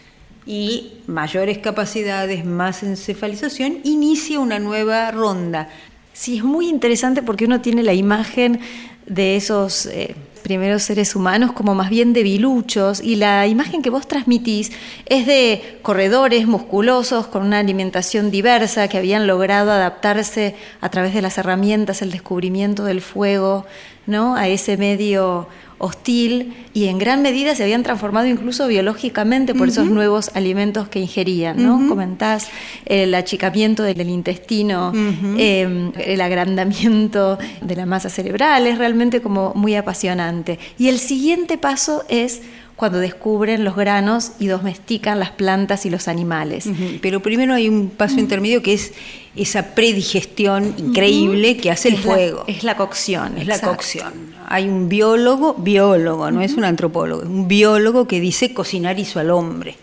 y 0.48 0.94
mayores 1.08 1.58
capacidades, 1.58 2.46
más 2.46 2.82
encefalización, 2.82 3.80
inicia 3.84 4.40
una 4.40 4.60
nueva 4.60 5.12
ronda. 5.12 5.70
Sí, 6.14 6.38
es 6.38 6.44
muy 6.44 6.70
interesante 6.70 7.22
porque 7.22 7.46
uno 7.46 7.62
tiene 7.62 7.84
la 7.84 7.94
imagen 7.94 8.62
de 9.06 9.36
esos 9.36 9.86
eh, 9.86 10.16
primeros 10.48 10.84
seres 10.84 11.16
humanos 11.16 11.52
como 11.52 11.76
más 11.76 11.90
bien 11.90 12.14
debiluchos 12.14 13.02
y 13.02 13.18
la 13.18 13.46
imagen 13.48 13.82
que 13.82 13.90
vos 13.90 14.08
transmitís 14.08 14.72
es 15.06 15.26
de 15.26 15.80
corredores 15.82 16.48
musculosos 16.48 17.28
con 17.28 17.44
una 17.46 17.60
alimentación 17.60 18.32
diversa 18.32 18.88
que 18.88 18.98
habían 18.98 19.28
logrado 19.28 19.72
adaptarse 19.72 20.56
a 20.80 20.90
través 20.90 21.14
de 21.14 21.22
las 21.22 21.38
herramientas, 21.38 22.02
el 22.02 22.12
descubrimiento 22.12 22.86
del 22.86 23.02
fuego, 23.02 23.66
¿no? 24.06 24.36
a 24.36 24.48
ese 24.48 24.78
medio 24.78 25.50
hostil 25.80 26.54
y 26.74 26.86
en 26.86 26.98
gran 26.98 27.22
medida 27.22 27.56
se 27.56 27.64
habían 27.64 27.84
transformado 27.84 28.28
incluso 28.28 28.68
biológicamente 28.68 29.54
por 29.54 29.68
esos 29.68 29.88
nuevos 29.88 30.32
alimentos 30.34 30.88
que 30.90 31.00
ingerían, 31.00 31.64
¿no? 31.64 31.88
Comentás 31.88 32.50
el 32.86 33.14
achicamiento 33.16 33.84
del, 33.84 34.10
intestino, 34.10 34.92
em, 35.38 35.92
el 35.98 36.22
agrandamiento 36.22 37.38
de 37.62 37.76
la 37.76 37.86
masa 37.86 38.10
cerebral, 38.10 38.68
es 38.68 38.78
realmente 38.78 39.22
como 39.22 39.54
muy 39.56 39.76
apasionante. 39.76 40.60
Y 40.78 40.90
el 40.90 41.00
siguiente 41.00 41.58
paso 41.58 42.04
es 42.10 42.42
cuando 42.78 43.00
descubren 43.00 43.64
los 43.64 43.76
granos 43.76 44.34
y 44.40 44.48
domestican 44.48 45.20
las 45.20 45.32
plantas 45.32 45.88
y 45.88 45.90
los 45.90 46.08
animales. 46.08 46.70
Pero 47.02 47.22
primero 47.22 47.56
hay 47.56 47.68
un 47.68 47.90
paso 47.90 48.20
intermedio 48.20 48.62
que 48.62 48.74
es 48.74 48.94
esa 49.36 49.74
predigestión 49.74 50.76
increíble 50.78 51.58
que 51.58 51.72
hace 51.72 51.90
el 51.90 51.98
fuego. 51.98 52.46
es 52.48 52.64
la 52.64 52.78
cocción. 52.78 53.38
Es 53.40 53.48
la 53.48 53.60
cocción. 53.60 54.14
Hay 54.48 54.70
un 54.70 54.90
biólogo, 54.90 55.56
biólogo, 55.56 56.30
no 56.30 56.42
es 56.42 56.54
un 56.54 56.66
antropólogo, 56.66 57.24
un 57.24 57.48
biólogo 57.48 58.08
que 58.08 58.20
dice 58.20 58.54
cocinar 58.54 59.00
hizo 59.00 59.20
al 59.20 59.32
hombre. 59.32 59.76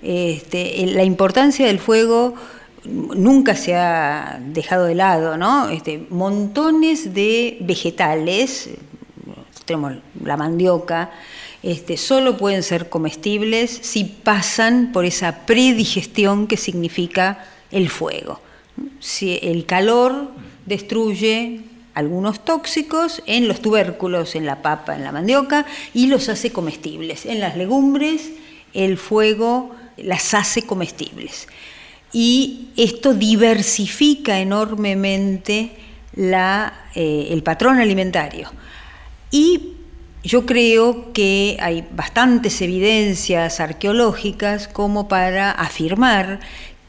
este, 0.00 0.86
la 0.86 1.02
importancia 1.02 1.66
del 1.66 1.80
fuego 1.80 2.34
nunca 2.84 3.56
se 3.56 3.74
ha 3.74 4.40
dejado 4.40 4.84
de 4.84 4.94
lado, 4.94 5.36
¿no? 5.36 5.68
Este, 5.68 6.06
montones 6.10 7.12
de 7.12 7.58
vegetales, 7.60 8.70
tenemos 9.64 9.94
la 10.24 10.36
mandioca, 10.36 11.10
este, 11.62 11.96
solo 11.96 12.36
pueden 12.36 12.62
ser 12.62 12.88
comestibles 12.88 13.70
si 13.82 14.04
pasan 14.04 14.92
por 14.92 15.04
esa 15.04 15.46
predigestión 15.46 16.46
que 16.46 16.56
significa 16.56 17.44
el 17.70 17.88
fuego. 17.90 18.40
Si 18.98 19.38
el 19.42 19.66
calor 19.66 20.30
destruye 20.66 21.60
algunos 21.94 22.44
tóxicos 22.44 23.22
en 23.26 23.48
los 23.48 23.60
tubérculos, 23.60 24.34
en 24.34 24.46
la 24.46 24.62
papa, 24.62 24.94
en 24.94 25.04
la 25.04 25.12
mandioca, 25.12 25.66
y 25.92 26.06
los 26.06 26.28
hace 26.28 26.50
comestibles. 26.50 27.26
En 27.26 27.40
las 27.40 27.56
legumbres, 27.56 28.30
el 28.72 28.96
fuego 28.96 29.74
las 29.96 30.32
hace 30.34 30.62
comestibles. 30.62 31.46
Y 32.12 32.68
esto 32.76 33.12
diversifica 33.14 34.40
enormemente 34.40 35.72
eh, 36.16 37.28
el 37.30 37.42
patrón 37.42 37.78
alimentario. 37.78 38.50
Y 39.30 39.74
yo 40.22 40.44
creo 40.44 41.12
que 41.12 41.56
hay 41.60 41.86
bastantes 41.92 42.60
evidencias 42.60 43.60
arqueológicas 43.60 44.68
como 44.68 45.08
para 45.08 45.50
afirmar 45.50 46.40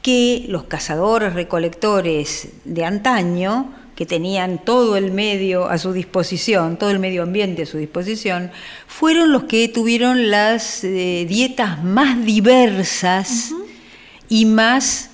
que 0.02 0.44
los 0.48 0.64
cazadores 0.64 1.32
recolectores 1.32 2.48
de 2.64 2.84
antaño, 2.84 3.72
que 3.94 4.04
tenían 4.04 4.58
todo 4.58 4.96
el 4.96 5.12
medio 5.12 5.66
a 5.66 5.78
su 5.78 5.92
disposición, 5.92 6.76
todo 6.76 6.90
el 6.90 6.98
medio 6.98 7.22
ambiente 7.22 7.62
a 7.62 7.66
su 7.66 7.78
disposición, 7.78 8.50
fueron 8.86 9.32
los 9.32 9.44
que 9.44 9.68
tuvieron 9.68 10.30
las 10.30 10.82
eh, 10.84 11.24
dietas 11.28 11.82
más 11.84 12.24
diversas 12.24 13.52
y 14.28 14.44
más 14.44 15.10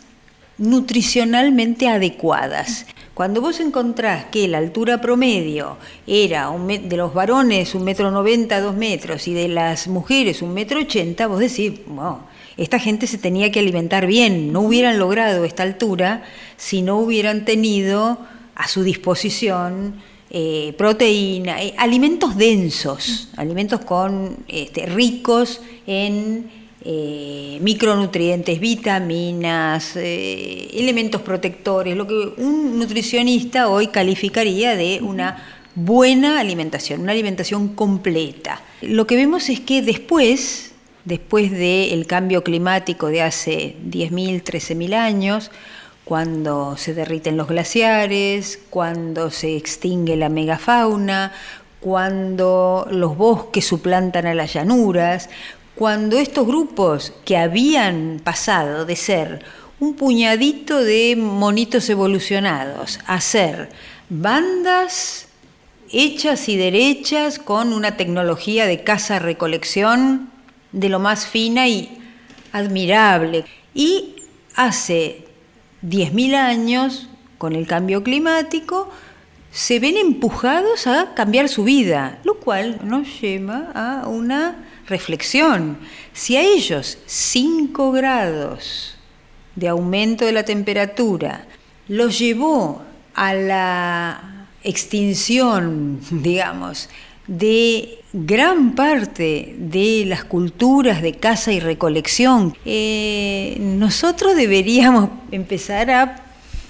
nutricionalmente 0.56 1.88
adecuadas. 1.88 2.86
Cuando 3.18 3.40
vos 3.40 3.58
encontrás 3.58 4.26
que 4.26 4.46
la 4.46 4.58
altura 4.58 5.00
promedio 5.00 5.76
era 6.06 6.52
de 6.52 6.96
los 6.96 7.12
varones 7.12 7.74
un 7.74 7.82
metro 7.82 8.12
noventa, 8.12 8.60
dos 8.60 8.76
metros, 8.76 9.26
y 9.26 9.34
de 9.34 9.48
las 9.48 9.88
mujeres 9.88 10.40
un 10.40 10.54
metro 10.54 10.78
ochenta, 10.78 11.26
vos 11.26 11.40
decís, 11.40 11.72
esta 12.56 12.78
gente 12.78 13.08
se 13.08 13.18
tenía 13.18 13.50
que 13.50 13.58
alimentar 13.58 14.06
bien, 14.06 14.52
no 14.52 14.60
hubieran 14.60 15.00
logrado 15.00 15.44
esta 15.44 15.64
altura 15.64 16.22
si 16.56 16.80
no 16.80 16.98
hubieran 16.98 17.44
tenido 17.44 18.18
a 18.54 18.68
su 18.68 18.84
disposición 18.84 19.96
eh, 20.30 20.74
proteína, 20.78 21.60
eh, 21.60 21.74
alimentos 21.76 22.36
densos, 22.36 23.30
alimentos 23.36 23.80
con, 23.80 24.36
este, 24.46 24.86
ricos 24.86 25.60
en 25.88 26.57
eh, 26.84 27.58
micronutrientes, 27.60 28.60
vitaminas, 28.60 29.96
elementos 29.96 31.22
protectores, 31.22 31.96
lo 31.96 32.06
que 32.06 32.14
un 32.36 32.78
nutricionista 32.78 33.68
hoy 33.68 33.88
calificaría 33.88 34.76
de 34.76 35.00
una 35.02 35.58
buena 35.74 36.40
alimentación, 36.40 37.00
una 37.00 37.12
alimentación 37.12 37.68
completa. 37.68 38.60
Lo 38.82 39.06
que 39.06 39.16
vemos 39.16 39.48
es 39.48 39.60
que 39.60 39.82
después, 39.82 40.72
después 41.04 41.50
del 41.50 42.06
cambio 42.06 42.42
climático 42.42 43.08
de 43.08 43.22
hace 43.22 43.76
10.000, 43.88 44.42
13.000 44.42 44.94
años, 44.94 45.50
cuando 46.04 46.76
se 46.76 46.94
derriten 46.94 47.36
los 47.36 47.48
glaciares, 47.48 48.58
cuando 48.70 49.30
se 49.30 49.56
extingue 49.56 50.16
la 50.16 50.30
megafauna, 50.30 51.32
cuando 51.80 52.88
los 52.90 53.16
bosques 53.16 53.64
suplantan 53.66 54.26
a 54.26 54.34
las 54.34 54.54
llanuras, 54.54 55.30
cuando 55.78 56.18
estos 56.18 56.44
grupos 56.44 57.12
que 57.24 57.36
habían 57.36 58.20
pasado 58.24 58.84
de 58.84 58.96
ser 58.96 59.44
un 59.78 59.94
puñadito 59.94 60.82
de 60.82 61.14
monitos 61.16 61.88
evolucionados 61.88 62.98
a 63.06 63.20
ser 63.20 63.68
bandas 64.08 65.28
hechas 65.92 66.48
y 66.48 66.56
derechas 66.56 67.38
con 67.38 67.72
una 67.72 67.96
tecnología 67.96 68.66
de 68.66 68.82
caza-recolección 68.82 70.30
de 70.72 70.88
lo 70.88 70.98
más 70.98 71.28
fina 71.28 71.68
y 71.68 71.96
admirable. 72.50 73.44
Y 73.72 74.16
hace 74.56 75.26
10.000 75.84 76.34
años, 76.34 77.08
con 77.38 77.54
el 77.54 77.68
cambio 77.68 78.02
climático, 78.02 78.90
se 79.58 79.80
ven 79.80 79.96
empujados 79.96 80.86
a 80.86 81.14
cambiar 81.16 81.48
su 81.48 81.64
vida, 81.64 82.20
lo 82.22 82.34
cual 82.34 82.78
nos 82.84 83.20
lleva 83.20 83.72
a 83.74 84.06
una 84.06 84.64
reflexión. 84.86 85.78
Si 86.12 86.36
a 86.36 86.42
ellos 86.42 86.98
5 87.06 87.90
grados 87.90 88.94
de 89.56 89.66
aumento 89.66 90.24
de 90.24 90.30
la 90.30 90.44
temperatura 90.44 91.44
los 91.88 92.20
llevó 92.20 92.82
a 93.14 93.34
la 93.34 94.46
extinción, 94.62 95.98
digamos, 96.12 96.88
de 97.26 97.98
gran 98.12 98.76
parte 98.76 99.56
de 99.58 100.04
las 100.06 100.22
culturas 100.22 101.02
de 101.02 101.14
caza 101.14 101.50
y 101.50 101.58
recolección. 101.58 102.56
Eh, 102.64 103.56
nosotros 103.58 104.36
deberíamos 104.36 105.10
empezar 105.32 105.90
a 105.90 106.27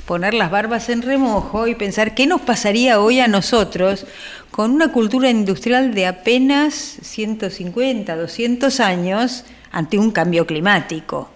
poner 0.09 0.33
las 0.33 0.51
barbas 0.51 0.89
en 0.89 1.03
remojo 1.03 1.67
y 1.67 1.75
pensar 1.75 2.15
qué 2.15 2.27
nos 2.27 2.41
pasaría 2.41 2.99
hoy 2.99 3.21
a 3.21 3.29
nosotros 3.29 4.07
con 4.51 4.71
una 4.71 4.91
cultura 4.91 5.29
industrial 5.29 5.93
de 5.93 6.07
apenas 6.07 6.75
150, 7.03 8.17
200 8.17 8.81
años 8.81 9.45
ante 9.71 9.99
un 9.99 10.11
cambio 10.11 10.47
climático. 10.47 11.29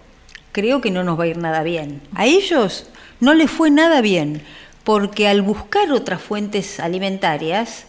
Creo 0.51 0.81
que 0.81 0.89
no 0.89 1.03
nos 1.03 1.19
va 1.19 1.25
a 1.25 1.27
ir 1.27 1.37
nada 1.37 1.61
bien. 1.61 2.01
A 2.15 2.25
ellos 2.25 2.87
no 3.19 3.35
les 3.35 3.51
fue 3.51 3.69
nada 3.69 4.01
bien, 4.01 4.41
porque 4.83 5.27
al 5.27 5.43
buscar 5.43 5.91
otras 5.91 6.23
fuentes 6.23 6.79
alimentarias, 6.79 7.85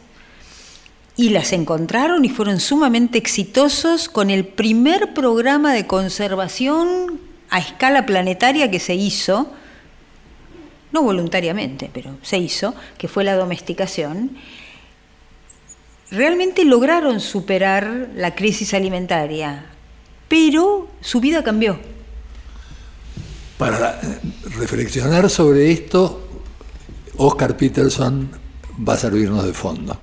y 1.16 1.30
las 1.30 1.54
encontraron 1.54 2.26
y 2.26 2.28
fueron 2.28 2.60
sumamente 2.60 3.16
exitosos 3.16 4.10
con 4.10 4.28
el 4.28 4.44
primer 4.44 5.14
programa 5.14 5.72
de 5.72 5.86
conservación 5.86 7.20
a 7.48 7.58
escala 7.58 8.04
planetaria 8.04 8.70
que 8.70 8.80
se 8.80 8.96
hizo, 8.96 9.50
no 10.94 11.02
voluntariamente, 11.02 11.90
pero 11.92 12.16
se 12.22 12.38
hizo, 12.38 12.72
que 12.96 13.08
fue 13.08 13.24
la 13.24 13.34
domesticación, 13.34 14.30
realmente 16.12 16.64
lograron 16.64 17.18
superar 17.18 18.10
la 18.14 18.36
crisis 18.36 18.72
alimentaria, 18.74 19.66
pero 20.28 20.88
su 21.00 21.20
vida 21.20 21.42
cambió. 21.42 21.80
Para 23.58 24.00
reflexionar 24.56 25.28
sobre 25.28 25.72
esto, 25.72 26.28
Oscar 27.16 27.56
Peterson 27.56 28.30
va 28.88 28.94
a 28.94 28.96
servirnos 28.96 29.44
de 29.44 29.52
fondo. 29.52 30.00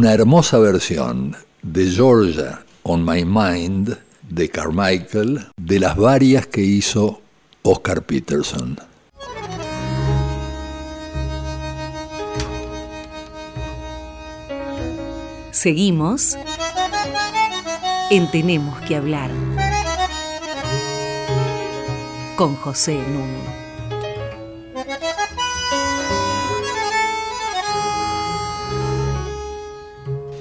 Una 0.00 0.14
hermosa 0.14 0.58
versión 0.58 1.36
de 1.60 1.90
Georgia 1.90 2.64
on 2.84 3.04
My 3.04 3.22
Mind 3.22 3.98
de 4.30 4.48
Carmichael 4.48 5.46
de 5.58 5.78
las 5.78 5.94
varias 5.94 6.46
que 6.46 6.62
hizo 6.62 7.20
Oscar 7.60 8.00
Peterson. 8.00 8.78
Seguimos 15.50 16.38
en 18.08 18.30
Tenemos 18.30 18.80
que 18.80 18.96
hablar 18.96 19.30
con 22.36 22.56
José 22.56 22.94
Nuno. 22.94 23.59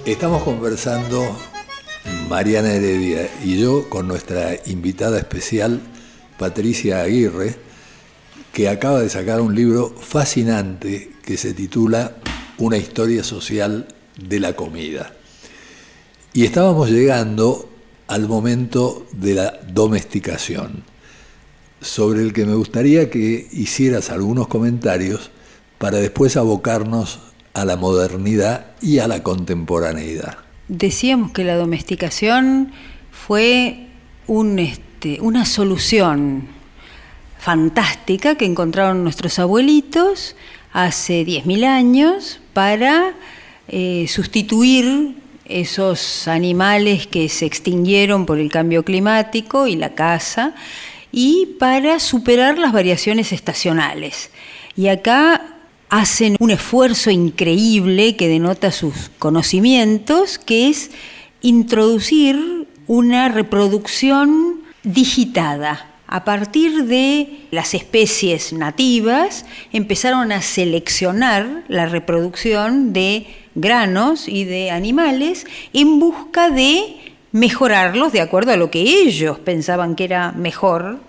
Estamos 0.10 0.42
conversando 0.42 1.24
Mariana 2.28 2.74
Heredia 2.74 3.30
y 3.46 3.60
yo 3.60 3.88
con 3.90 4.08
nuestra 4.08 4.56
invitada 4.66 5.20
especial 5.20 5.82
Patricia 6.40 7.02
Aguirre, 7.02 7.56
que 8.52 8.70
acaba 8.70 9.02
de 9.02 9.10
sacar 9.10 9.40
un 9.40 9.54
libro 9.54 9.92
fascinante 9.96 11.12
que 11.24 11.38
se 11.38 11.54
titula 11.54 12.16
Una 12.58 12.78
historia 12.78 13.24
social 13.24 13.88
de 14.18 14.40
la 14.40 14.54
comida. 14.54 15.14
Y 16.34 16.44
estábamos 16.44 16.90
llegando 16.90 17.70
al 18.08 18.28
momento 18.28 19.06
de 19.12 19.36
la 19.36 19.60
domesticación, 19.72 20.86
sobre 21.82 22.24
el 22.24 22.34
que 22.34 22.48
me 22.48 22.56
gustaría 22.56 23.12
que 23.12 23.48
hicieras 23.52 24.10
algunos 24.10 24.48
comentarios 24.48 25.30
para 25.78 26.00
después 26.00 26.36
abocarnos 26.36 27.20
a 27.60 27.66
la 27.66 27.76
modernidad 27.76 28.68
y 28.82 29.00
a 29.00 29.08
la 29.08 29.22
contemporaneidad. 29.22 30.38
Decíamos 30.68 31.32
que 31.32 31.44
la 31.44 31.56
domesticación 31.56 32.72
fue 33.12 33.88
este, 34.58 35.20
una 35.22 35.46
solución 35.46 36.48
fantástica 37.40 38.36
que 38.36 38.46
encontraron 38.46 39.04
nuestros 39.04 39.40
abuelitos 39.40 40.36
hace 40.72 41.26
10.000 41.26 41.66
años 41.66 42.40
para 42.54 43.14
eh, 43.68 44.06
sustituir 44.08 45.16
esos 45.46 46.28
animales 46.28 47.08
que 47.08 47.28
se 47.30 47.46
extinguieron 47.46 48.26
por 48.26 48.40
el 48.40 48.52
cambio 48.52 48.84
climático 48.84 49.68
y 49.68 49.76
la 49.76 49.96
caza 49.96 50.54
y 51.12 51.56
para 51.60 52.00
superar 52.00 52.60
las 52.60 52.72
variaciones 52.72 53.32
estacionales. 53.32 54.30
Y 54.76 54.90
acá 54.90 55.59
hacen 55.90 56.36
un 56.40 56.52
esfuerzo 56.52 57.10
increíble 57.10 58.16
que 58.16 58.28
denota 58.28 58.72
sus 58.72 59.10
conocimientos, 59.20 60.38
que 60.38 60.70
es 60.70 60.92
introducir 61.42 62.68
una 62.88 63.30
reproducción 63.30 64.62
digitada. 64.84 65.86
A 66.08 66.24
partir 66.26 66.86
de 66.86 67.46
las 67.52 67.76
especies 67.76 68.52
nativas 68.52 69.46
empezaron 69.72 70.32
a 70.32 70.42
seleccionar 70.42 71.64
la 71.68 71.86
reproducción 71.86 72.94
de 72.94 73.28
granos 73.54 74.28
y 74.28 74.44
de 74.44 74.72
animales 74.72 75.46
en 75.74 76.00
busca 76.00 76.50
de 76.50 76.96
mejorarlos 77.32 78.12
de 78.12 78.22
acuerdo 78.22 78.52
a 78.52 78.58
lo 78.58 78.72
que 78.72 78.82
ellos 78.82 79.38
pensaban 79.38 79.96
que 79.96 80.06
era 80.06 80.32
mejor 80.32 81.00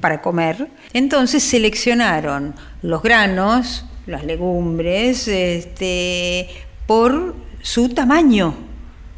para 0.00 0.22
comer. 0.22 0.68
Entonces 0.92 1.42
seleccionaron 1.42 2.54
los 2.82 3.02
granos, 3.02 3.84
las 4.06 4.24
legumbres, 4.24 5.28
este, 5.28 6.48
por 6.86 7.34
su 7.62 7.88
tamaño. 7.88 8.54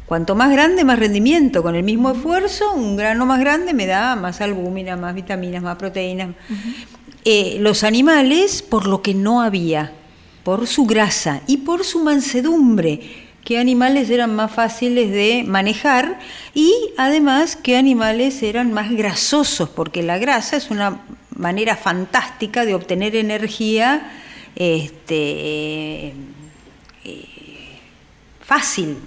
Cuanto 0.05 0.35
más 0.35 0.51
grande, 0.51 0.85
más 0.85 0.99
rendimiento. 0.99 1.61
Con 1.61 1.75
el 1.75 1.83
mismo 1.83 2.11
esfuerzo, 2.11 2.71
un 2.73 2.95
grano 2.95 3.25
más 3.25 3.39
grande 3.39 3.73
me 3.73 3.85
da 3.85 4.15
más 4.15 4.39
albúmina, 4.39 4.95
más 4.95 5.13
vitaminas, 5.13 5.61
más 5.61 5.75
proteínas. 5.75 6.29
Eh, 7.25 7.57
los 7.59 7.83
animales, 7.83 8.61
por 8.61 8.87
lo 8.87 9.01
que 9.01 9.13
no 9.13 9.41
había, 9.41 9.91
por 10.43 10.65
su 10.65 10.85
grasa 10.85 11.41
y 11.45 11.57
por 11.57 11.83
su 11.83 12.01
mansedumbre, 12.01 13.01
qué 13.43 13.59
animales 13.59 14.09
eran 14.09 14.33
más 14.33 14.49
fáciles 14.49 15.11
de 15.11 15.43
manejar 15.45 16.19
y 16.53 16.73
además 16.97 17.57
qué 17.57 17.75
animales 17.75 18.41
eran 18.43 18.71
más 18.71 18.91
grasosos, 18.91 19.67
porque 19.67 20.03
la 20.03 20.17
grasa 20.17 20.55
es 20.55 20.71
una 20.71 21.01
manera 21.35 21.75
fantástica 21.75 22.63
de 22.63 22.75
obtener 22.75 23.17
energía 23.17 24.09
este, 24.57 26.13
eh, 27.03 27.25
fácil. 28.41 28.97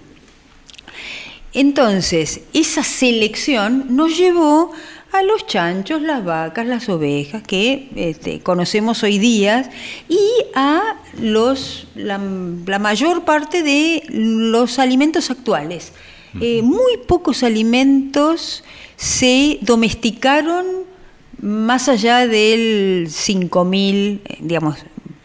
Entonces, 1.52 2.42
esa 2.52 2.84
selección 2.84 3.96
nos 3.96 4.16
llevó 4.16 4.72
a 5.12 5.22
los 5.24 5.46
chanchos, 5.46 6.00
las 6.02 6.24
vacas, 6.24 6.66
las 6.66 6.88
ovejas 6.88 7.42
que 7.42 7.88
este, 7.96 8.40
conocemos 8.40 9.02
hoy 9.02 9.18
día 9.18 9.68
y 10.08 10.20
a 10.54 11.00
los, 11.20 11.88
la, 11.96 12.18
mayor 12.18 13.24
parte 13.24 13.64
de 13.64 14.04
los 14.08 14.78
alimentos 14.78 15.30
actuales. 15.30 15.92
Eh, 16.40 16.62
muy 16.62 16.96
pocos 17.08 17.42
alimentos 17.42 18.62
se 18.94 19.58
domesticaron 19.62 20.64
más 21.42 21.88
allá 21.88 22.28
del 22.28 23.08
5000, 23.10 24.20
eh, 24.24 24.36
digamos, 24.40 24.76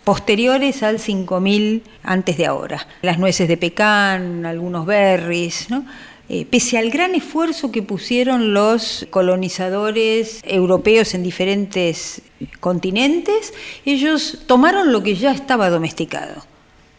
posteriores 0.05 0.83
al 0.83 0.99
5000 0.99 1.83
antes 2.03 2.37
de 2.37 2.45
ahora. 2.45 2.87
Las 3.01 3.19
nueces 3.19 3.49
de 3.49 3.57
pecan, 3.57 4.45
algunos 4.45 4.85
berries, 4.85 5.69
¿no? 5.69 5.85
Eh, 6.27 6.45
pese 6.49 6.79
al 6.79 6.89
gran 6.89 7.13
esfuerzo 7.13 7.71
que 7.71 7.83
pusieron 7.83 8.53
los 8.53 9.05
colonizadores 9.11 10.41
europeos 10.43 11.13
en 11.13 11.21
diferentes 11.21 12.23
continentes, 12.59 13.53
ellos 13.85 14.39
tomaron 14.47 14.91
lo 14.91 15.03
que 15.03 15.15
ya 15.15 15.31
estaba 15.31 15.69
domesticado 15.69 16.43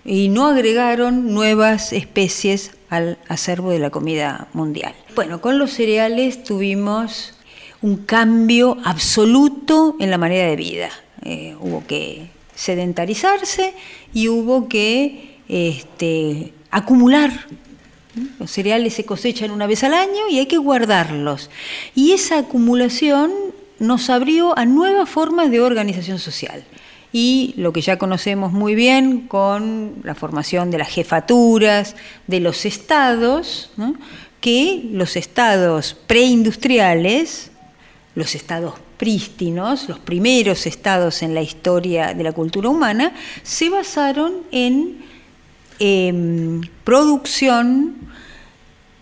y 0.05 0.29
no 0.29 0.47
agregaron 0.47 1.35
nuevas 1.35 1.93
especies 1.93 2.71
al 2.89 3.19
acervo 3.29 3.71
de 3.71 3.81
la 3.81 3.91
comida 3.91 4.47
mundial. 4.53 4.95
Bueno, 5.17 5.41
con 5.41 5.59
los 5.59 5.73
cereales 5.73 6.45
tuvimos 6.45 7.35
un 7.83 7.97
cambio 7.97 8.79
absoluto 8.85 9.97
en 9.99 10.13
la 10.13 10.19
manera 10.19 10.47
de 10.47 10.57
vida. 10.57 10.91
Eh, 11.25 11.57
hubo 11.61 11.85
que 11.85 12.29
sedentarizarse 12.57 13.75
y 14.13 14.29
hubo 14.29 14.69
que 14.69 15.39
este, 15.49 16.53
acumular. 16.73 17.47
Los 18.41 18.51
cereales 18.51 18.95
se 18.95 19.05
cosechan 19.05 19.51
una 19.51 19.67
vez 19.67 19.85
al 19.85 19.95
año 19.95 20.29
y 20.29 20.39
hay 20.39 20.47
que 20.47 20.57
guardarlos. 20.57 21.51
Y 21.95 22.13
esa 22.13 22.39
acumulación 22.39 23.31
nos 23.79 24.09
abrió 24.11 24.59
a 24.59 24.65
nuevas 24.65 25.09
formas 25.09 25.51
de 25.51 25.61
organización 25.61 26.19
social. 26.19 26.65
Y 27.13 27.55
lo 27.57 27.73
que 27.73 27.83
ya 27.83 27.99
conocemos 27.99 28.53
muy 28.53 28.75
bien 28.75 29.29
con 29.29 29.97
la 30.03 30.15
formación 30.15 30.71
de 30.71 30.79
las 30.79 30.89
jefaturas, 30.89 31.95
de 32.27 32.41
los 32.41 32.65
estados, 32.65 33.71
que 34.41 34.89
los 34.93 35.17
estados 35.17 35.97
preindustriales, 36.07 37.51
los 38.15 38.35
estados 38.35 38.75
prístinos, 38.97 39.89
los 39.89 39.99
primeros 39.99 40.67
estados 40.67 41.23
en 41.23 41.35
la 41.35 41.43
historia 41.43 42.15
de 42.15 42.25
la 42.25 42.33
cultura 42.33 42.69
humana, 42.69 43.13
se 43.43 43.69
basaron 43.69 44.43
en 44.51 45.05
em, 45.79 46.63
producción 46.85 47.97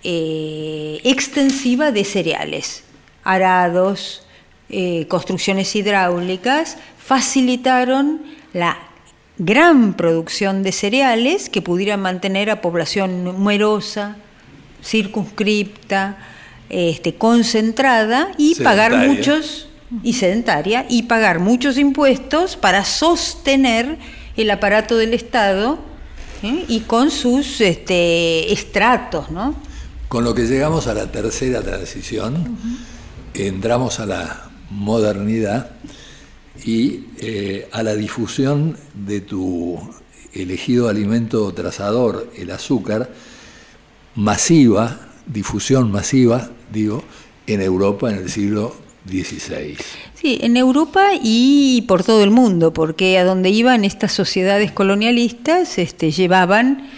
eh, 0.02 1.00
extensiva 1.04 1.92
de 1.92 2.04
cereales, 2.04 2.84
arados, 3.22 4.26
eh, 4.68 5.06
construcciones 5.08 5.74
hidráulicas, 5.76 6.76
facilitaron 6.98 8.22
la 8.52 8.78
gran 9.38 9.94
producción 9.94 10.62
de 10.62 10.72
cereales 10.72 11.48
que 11.48 11.62
pudieran 11.62 12.00
mantener 12.00 12.50
a 12.50 12.60
población 12.60 13.24
numerosa, 13.24 14.16
circunscripta, 14.82 16.18
este, 16.70 17.14
concentrada 17.14 18.32
y 18.38 18.54
pagar 18.56 18.96
muchos 18.96 19.68
y 20.02 20.14
sedentaria 20.14 20.86
y 20.88 21.04
pagar 21.04 21.40
muchos 21.40 21.78
impuestos 21.78 22.56
para 22.56 22.84
sostener 22.84 23.98
el 24.36 24.50
aparato 24.50 24.96
del 24.96 25.14
Estado 25.14 25.78
¿eh? 26.42 26.64
y 26.68 26.80
con 26.80 27.10
sus 27.10 27.60
este, 27.60 28.52
estratos, 28.52 29.30
¿no? 29.30 29.54
Con 30.08 30.24
lo 30.24 30.34
que 30.34 30.46
llegamos 30.46 30.86
a 30.86 30.94
la 30.94 31.10
tercera 31.10 31.62
transición, 31.62 32.56
entramos 33.34 34.00
a 34.00 34.06
la 34.06 34.50
modernidad 34.70 35.70
y 36.64 37.06
eh, 37.18 37.68
a 37.72 37.82
la 37.82 37.94
difusión 37.94 38.76
de 38.94 39.20
tu 39.20 39.78
elegido 40.32 40.88
alimento 40.88 41.52
trazador, 41.52 42.30
el 42.36 42.50
azúcar, 42.50 43.10
masiva, 44.14 45.00
difusión 45.26 45.90
masiva, 45.90 46.50
digo, 46.72 47.02
en 47.46 47.60
Europa 47.60 48.10
en 48.10 48.18
el 48.18 48.30
siglo 48.30 48.83
XVI. 49.06 49.76
Sí, 50.14 50.38
en 50.40 50.56
Europa 50.56 51.10
y 51.22 51.82
por 51.88 52.04
todo 52.04 52.22
el 52.24 52.30
mundo, 52.30 52.72
porque 52.72 53.18
a 53.18 53.24
donde 53.24 53.50
iban 53.50 53.84
estas 53.84 54.12
sociedades 54.12 54.72
colonialistas 54.72 55.78
este, 55.78 56.10
llevaban 56.10 56.88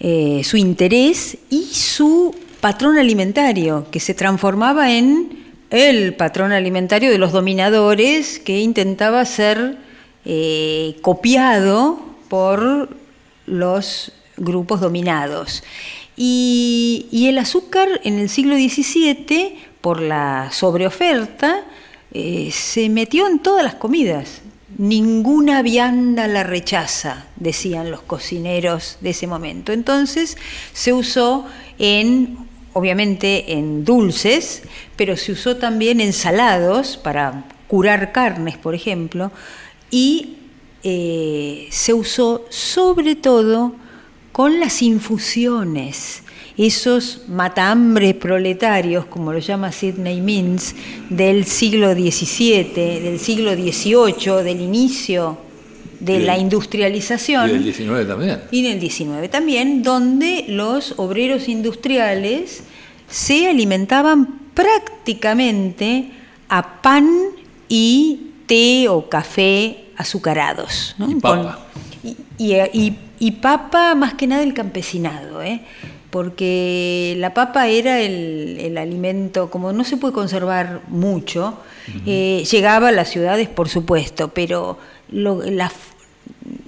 eh, 0.00 0.42
su 0.44 0.56
interés 0.56 1.38
y 1.50 1.64
su 1.72 2.34
patrón 2.60 2.98
alimentario, 2.98 3.86
que 3.90 4.00
se 4.00 4.14
transformaba 4.14 4.92
en 4.92 5.44
el 5.70 6.14
patrón 6.14 6.52
alimentario 6.52 7.10
de 7.10 7.18
los 7.18 7.32
dominadores 7.32 8.38
que 8.38 8.60
intentaba 8.60 9.24
ser 9.24 9.76
eh, 10.24 10.96
copiado 11.02 12.00
por 12.28 12.88
los 13.46 14.12
grupos 14.36 14.80
dominados. 14.80 15.62
Y, 16.16 17.26
el 17.28 17.38
azúcar 17.38 18.00
en 18.04 18.18
el 18.18 18.28
siglo 18.28 18.54
XVII, 18.54 19.56
por 19.84 20.00
la 20.00 20.48
sobreoferta, 20.50 21.62
eh, 22.10 22.48
se 22.50 22.88
metió 22.88 23.26
en 23.26 23.40
todas 23.40 23.62
las 23.62 23.74
comidas. 23.74 24.40
Ninguna 24.78 25.60
vianda 25.60 26.26
la 26.26 26.42
rechaza, 26.42 27.26
decían 27.36 27.90
los 27.90 28.00
cocineros 28.00 28.96
de 29.02 29.10
ese 29.10 29.26
momento. 29.26 29.72
Entonces 29.72 30.38
se 30.72 30.94
usó 30.94 31.44
en, 31.78 32.38
obviamente, 32.72 33.52
en 33.52 33.84
dulces, 33.84 34.62
pero 34.96 35.18
se 35.18 35.32
usó 35.32 35.58
también 35.58 36.00
en 36.00 36.14
salados 36.14 36.96
para 36.96 37.44
curar 37.68 38.10
carnes, 38.10 38.56
por 38.56 38.74
ejemplo, 38.74 39.32
y 39.90 40.38
eh, 40.82 41.68
se 41.70 41.92
usó 41.92 42.46
sobre 42.48 43.16
todo 43.16 43.74
con 44.32 44.60
las 44.60 44.80
infusiones, 44.80 46.22
esos 46.56 47.22
matambres 47.28 48.14
proletarios, 48.14 49.06
como 49.06 49.32
lo 49.32 49.38
llama 49.38 49.72
Sidney 49.72 50.20
Mintz, 50.20 50.74
del 51.10 51.44
siglo 51.44 51.92
XVII, 51.92 53.00
del 53.00 53.18
siglo 53.18 53.54
XVIII, 53.54 54.42
del 54.44 54.60
inicio 54.60 55.38
de 56.00 56.20
la 56.20 56.38
industrialización. 56.38 57.50
Y 57.50 57.52
del 57.52 57.74
XIX 57.74 58.06
también. 58.06 58.40
Y 58.50 58.62
del 58.62 58.80
XIX 58.80 59.30
también, 59.30 59.82
donde 59.82 60.44
los 60.48 60.94
obreros 60.98 61.48
industriales 61.48 62.62
se 63.08 63.48
alimentaban 63.48 64.40
prácticamente 64.54 66.10
a 66.48 66.82
pan 66.82 67.08
y 67.68 68.30
té 68.46 68.88
o 68.88 69.08
café 69.08 69.86
azucarados. 69.96 70.94
Y 71.08 71.14
papa. 71.16 71.58
Y, 72.38 73.30
papa 73.40 73.94
más 73.94 74.14
que 74.14 74.26
nada 74.26 74.42
el 74.42 74.52
campesinado, 74.52 75.42
¿eh? 75.42 75.62
Porque 76.14 77.16
la 77.18 77.34
papa 77.34 77.66
era 77.66 78.00
el, 78.00 78.78
alimento, 78.78 79.50
como 79.50 79.72
no 79.72 79.82
se 79.82 79.96
puede 79.96 80.14
conservar 80.14 80.82
mucho, 80.86 81.58
eh, 82.06 82.44
llegaba 82.48 82.90
a 82.90 82.92
las 82.92 83.08
ciudades, 83.08 83.48
por 83.48 83.68
supuesto, 83.68 84.28
pero 84.28 84.78
lo, 85.10 85.42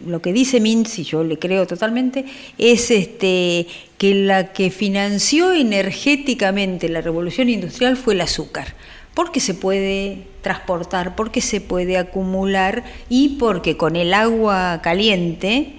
lo 0.04 0.20
que 0.20 0.32
dice 0.32 0.58
Mintz, 0.58 0.98
y 0.98 1.04
yo 1.04 1.22
le 1.22 1.38
creo 1.38 1.64
totalmente, 1.64 2.24
es 2.58 2.90
este, 2.90 3.68
que 3.98 4.16
la 4.16 4.52
que 4.52 4.72
financió 4.72 5.52
energéticamente 5.52 6.88
la 6.88 7.00
revolución 7.00 7.48
industrial 7.48 7.96
fue 7.96 8.14
el 8.14 8.22
azúcar 8.22 8.74
porque 9.14 9.38
se 9.38 9.54
puede 9.54 10.24
transportar, 10.42 11.14
porque 11.14 11.40
se 11.40 11.60
puede 11.60 11.98
acumular 11.98 12.82
y 13.08 13.36
porque 13.38 13.76
con 13.76 13.94
el 13.94 14.12
agua 14.12 14.80
caliente 14.82 15.72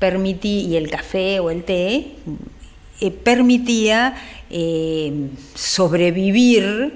permití, 0.00 0.66
y 0.66 0.76
el 0.76 0.90
café 0.90 1.38
o 1.38 1.50
el 1.50 1.62
té 1.62 2.08
eh, 3.00 3.10
permitía 3.10 4.14
eh, 4.50 5.28
sobrevivir 5.54 6.92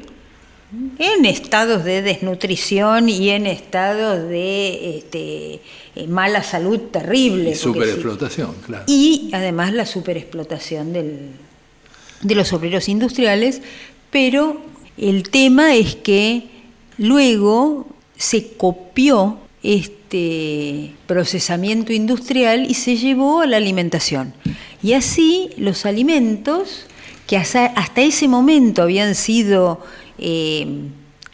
en 0.99 1.25
estados 1.25 1.85
de 1.85 2.03
desnutrición 2.03 3.09
y 3.09 3.31
en 3.31 3.47
estados 3.47 4.29
de 4.29 4.99
este, 4.99 5.61
eh, 5.97 6.07
mala 6.07 6.43
salud 6.43 6.79
terrible. 6.93 7.51
Y 7.51 7.55
superexplotación, 7.55 8.55
claro. 8.67 8.85
Y 8.87 9.31
además 9.33 9.73
la 9.73 9.87
superexplotación 9.87 10.93
del, 10.93 11.31
de 12.23 12.35
los 12.35 12.53
obreros 12.53 12.89
industriales, 12.89 13.63
pero 14.11 14.61
el 14.97 15.31
tema 15.31 15.75
es 15.75 15.97
que 15.97 16.49
luego 16.99 17.87
se 18.17 18.53
copió 18.53 19.39
este 19.63 20.93
procesamiento 21.07 21.93
industrial 21.93 22.67
y 22.69 22.75
se 22.75 22.97
llevó 22.97 23.41
a 23.41 23.47
la 23.47 23.57
alimentación. 23.57 24.35
Y 24.83 24.93
así 24.93 25.51
los 25.57 25.87
alimentos, 25.87 26.87
que 27.27 27.37
hasta, 27.37 27.73
ese 27.97 28.29
momento 28.29 28.83
habían 28.83 29.15
sido 29.15 29.85
eh, 30.19 30.67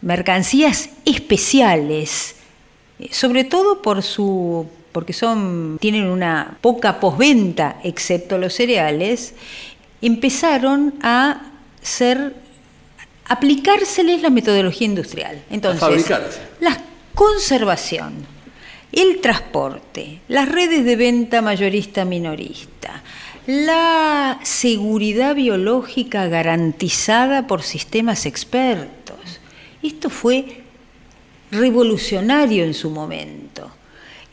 mercancías 0.00 0.90
especiales, 1.04 2.36
eh, 2.98 3.08
sobre 3.12 3.44
todo 3.44 3.82
por 3.82 4.02
su 4.02 4.68
porque 4.94 5.12
son, 5.12 5.76
tienen 5.80 6.06
una 6.06 6.56
poca 6.60 7.00
posventa, 7.00 7.80
excepto 7.82 8.38
los 8.38 8.54
cereales, 8.54 9.34
empezaron 10.00 10.94
a 11.02 11.50
ser 11.82 12.32
aplicárseles 13.24 14.22
la 14.22 14.30
metodología 14.30 14.86
industrial. 14.86 15.42
Entonces, 15.50 16.08
la 16.60 16.80
conservación, 17.12 18.14
el 18.92 19.20
transporte, 19.20 20.20
las 20.28 20.48
redes 20.48 20.84
de 20.84 20.94
venta 20.94 21.42
mayorista 21.42 22.04
minorista, 22.04 23.02
la 23.46 24.40
seguridad 24.42 25.34
biológica 25.34 26.28
garantizada 26.28 27.46
por 27.46 27.62
sistemas 27.62 28.26
expertos. 28.26 29.40
Esto 29.82 30.08
fue 30.08 30.62
revolucionario 31.50 32.64
en 32.64 32.74
su 32.74 32.90
momento. 32.90 33.70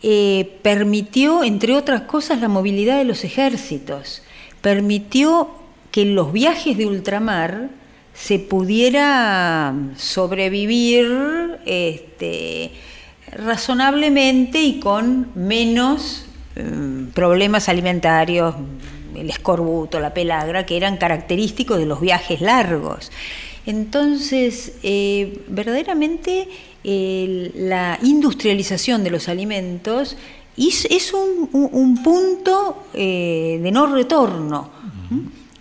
Eh, 0.03 0.57
permitió, 0.61 1.43
entre 1.43 1.73
otras 1.73 2.01
cosas, 2.03 2.39
la 2.39 2.47
movilidad 2.47 2.97
de 2.97 3.03
los 3.03 3.23
ejércitos, 3.23 4.23
permitió 4.61 5.49
que 5.91 6.05
los 6.05 6.31
viajes 6.31 6.77
de 6.77 6.85
ultramar 6.85 7.69
se 8.13 8.39
pudiera 8.39 9.73
sobrevivir 9.97 11.59
este, 11.65 12.71
razonablemente 13.31 14.61
y 14.61 14.79
con 14.79 15.27
menos 15.35 16.25
em, 16.55 17.11
problemas 17.11 17.69
alimentarios, 17.69 18.55
el 19.21 19.29
escorbuto, 19.29 19.99
la 19.99 20.13
pelagra, 20.13 20.65
que 20.65 20.77
eran 20.77 20.97
característicos 20.97 21.77
de 21.77 21.85
los 21.85 22.01
viajes 22.01 22.41
largos. 22.41 23.11
Entonces, 23.65 24.73
eh, 24.83 25.39
verdaderamente 25.47 26.47
la 26.83 27.99
industrialización 28.01 29.03
de 29.03 29.11
los 29.11 29.29
alimentos 29.29 30.17
es, 30.57 31.13
un, 31.13 31.99
punto 32.03 32.83
eh, 32.93 33.59
de 33.61 33.71
no 33.71 33.87
retorno. 33.87 34.69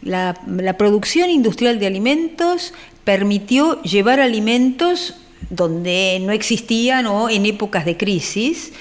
La, 0.02 0.34
producción 0.78 1.30
industrial 1.30 1.78
de 1.78 1.86
alimentos 1.86 2.72
permitió 3.04 3.82
llevar 3.82 4.20
alimentos 4.20 5.14
donde 5.50 6.18
no 6.22 6.32
existían 6.32 7.06
o 7.06 7.28
en 7.28 7.44
épocas 7.44 7.84
de 7.84 7.96
crisis 7.96 8.72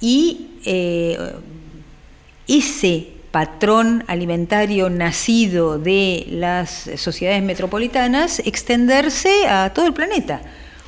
y 0.00 0.46
eh, 0.64 1.16
ese 2.46 3.11
patrón 3.32 4.04
alimentario 4.06 4.90
nacido 4.90 5.78
de 5.78 6.26
las 6.30 6.88
sociedades 6.96 7.42
metropolitanas 7.42 8.38
extenderse 8.40 9.48
a 9.48 9.72
todo 9.74 9.86
el 9.86 9.94
planeta. 9.94 10.42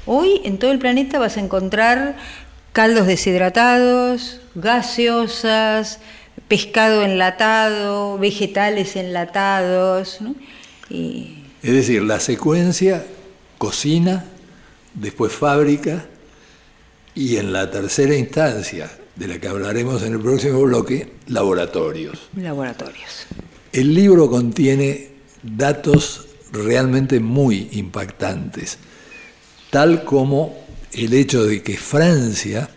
Hoy 0.07 0.43
en 0.45 0.59
todo 0.59 0.71
el 0.71 0.79
planeta 0.79 1.19
vas 1.19 1.39
a 1.39 1.41
encontrar 1.41 2.17
caldos 2.73 3.07
deshidratados, 3.07 4.41
gaseosas, 4.55 6.01
pescado 6.47 7.03
enlatado, 7.03 8.19
vegetales 8.19 8.95
enlatados. 8.97 10.19
Es 10.91 11.73
decir, 11.73 12.03
la 12.03 12.21
secuencia 12.21 13.07
cocina, 13.57 14.27
después 14.93 15.33
fábrica 15.33 16.05
y 17.15 17.39
en 17.39 17.55
la 17.55 17.71
tercera 17.71 18.15
instancia, 18.15 18.91
de 19.17 19.29
la 19.29 19.39
que 19.39 19.49
hablaremos 19.49 20.03
en 20.03 20.15
el 20.15 20.21
próximo 20.21 20.63
bloque, 20.63 21.13
laboratorios. 21.29 22.29
Laboratorios. 22.37 23.27
El 23.73 23.95
libro 23.95 24.29
contiene 24.29 25.09
datos 25.43 26.27
realmente 26.53 27.21
muy 27.21 27.69
impactantes, 27.73 28.79
tal 29.71 30.05
como 30.05 30.57
el 30.93 31.13
hecho 31.15 31.45
de 31.45 31.63
que 31.63 31.77
Francia, 31.77 32.69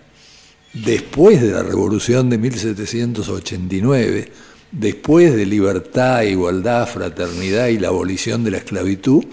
después 0.74 1.42
de 1.42 1.52
la 1.52 1.64
Revolución 1.64 2.30
de 2.30 2.38
1789, 2.38 4.32
después 4.72 5.36
de 5.36 5.46
libertad, 5.46 6.24
igualdad, 6.24 6.88
fraternidad 6.88 7.68
y 7.68 7.80
la 7.80 7.90
abolición 7.90 8.44
de 8.44 8.52
la 8.52 8.58
esclavitud, 8.58 9.24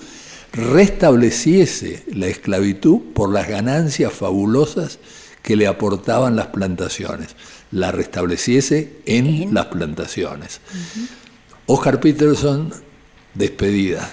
restableciese 0.53 2.05
la 2.15 2.29
esclavitud 2.29 3.01
por 3.13 3.33
las 3.33 3.49
ganancias 3.49 4.13
fabulosas 4.13 4.99
que 5.45 5.57
le 5.57 5.66
aportaban 5.66 6.36
las 6.36 6.47
plantaciones, 6.47 7.36
la 7.70 7.92
restableciese 7.92 8.97
en 9.05 9.53
las 9.53 9.66
plantaciones. 9.66 10.62
Oscar 11.66 12.01
Peterson, 12.01 12.72
despedida. 13.34 14.11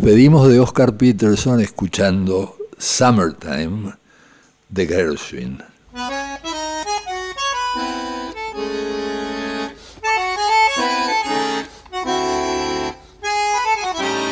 Despedimos 0.00 0.48
de 0.48 0.58
Oscar 0.58 0.96
Peterson 0.96 1.60
escuchando 1.60 2.56
Summertime 2.78 3.92
de 4.70 4.86
Gershwin. 4.86 5.62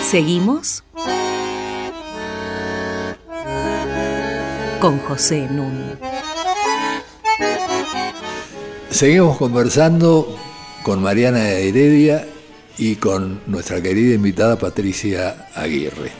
Seguimos 0.09 0.83
con 4.81 4.99
José 5.01 5.49
Nun. 5.51 5.99
Seguimos 8.89 9.37
conversando 9.37 10.35
con 10.83 11.03
Mariana 11.03 11.47
Heredia 11.51 12.27
y 12.79 12.97
con 12.97 13.41
nuestra 13.47 13.83
querida 13.83 14.15
invitada 14.15 14.59
Patricia 14.59 15.49
Aguirre. 15.55 16.13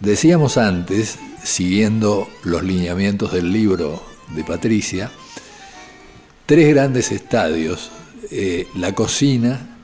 Decíamos 0.00 0.56
antes, 0.56 1.18
siguiendo 1.44 2.28
los 2.42 2.62
lineamientos 2.62 3.32
del 3.32 3.52
libro 3.52 4.02
de 4.34 4.42
Patricia, 4.44 5.10
tres 6.46 6.68
grandes 6.74 7.12
estadios, 7.12 7.90
eh, 8.30 8.66
la 8.76 8.94
cocina, 8.94 9.78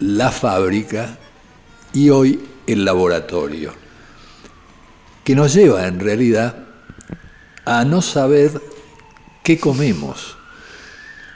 la 0.00 0.30
fábrica 0.30 1.18
y 1.92 2.08
hoy 2.08 2.40
el 2.66 2.84
laboratorio, 2.84 3.72
que 5.22 5.34
nos 5.34 5.52
lleva 5.52 5.86
en 5.86 6.00
realidad 6.00 6.66
a 7.66 7.84
no 7.84 8.00
saber 8.00 8.60
qué 9.42 9.60
comemos, 9.60 10.36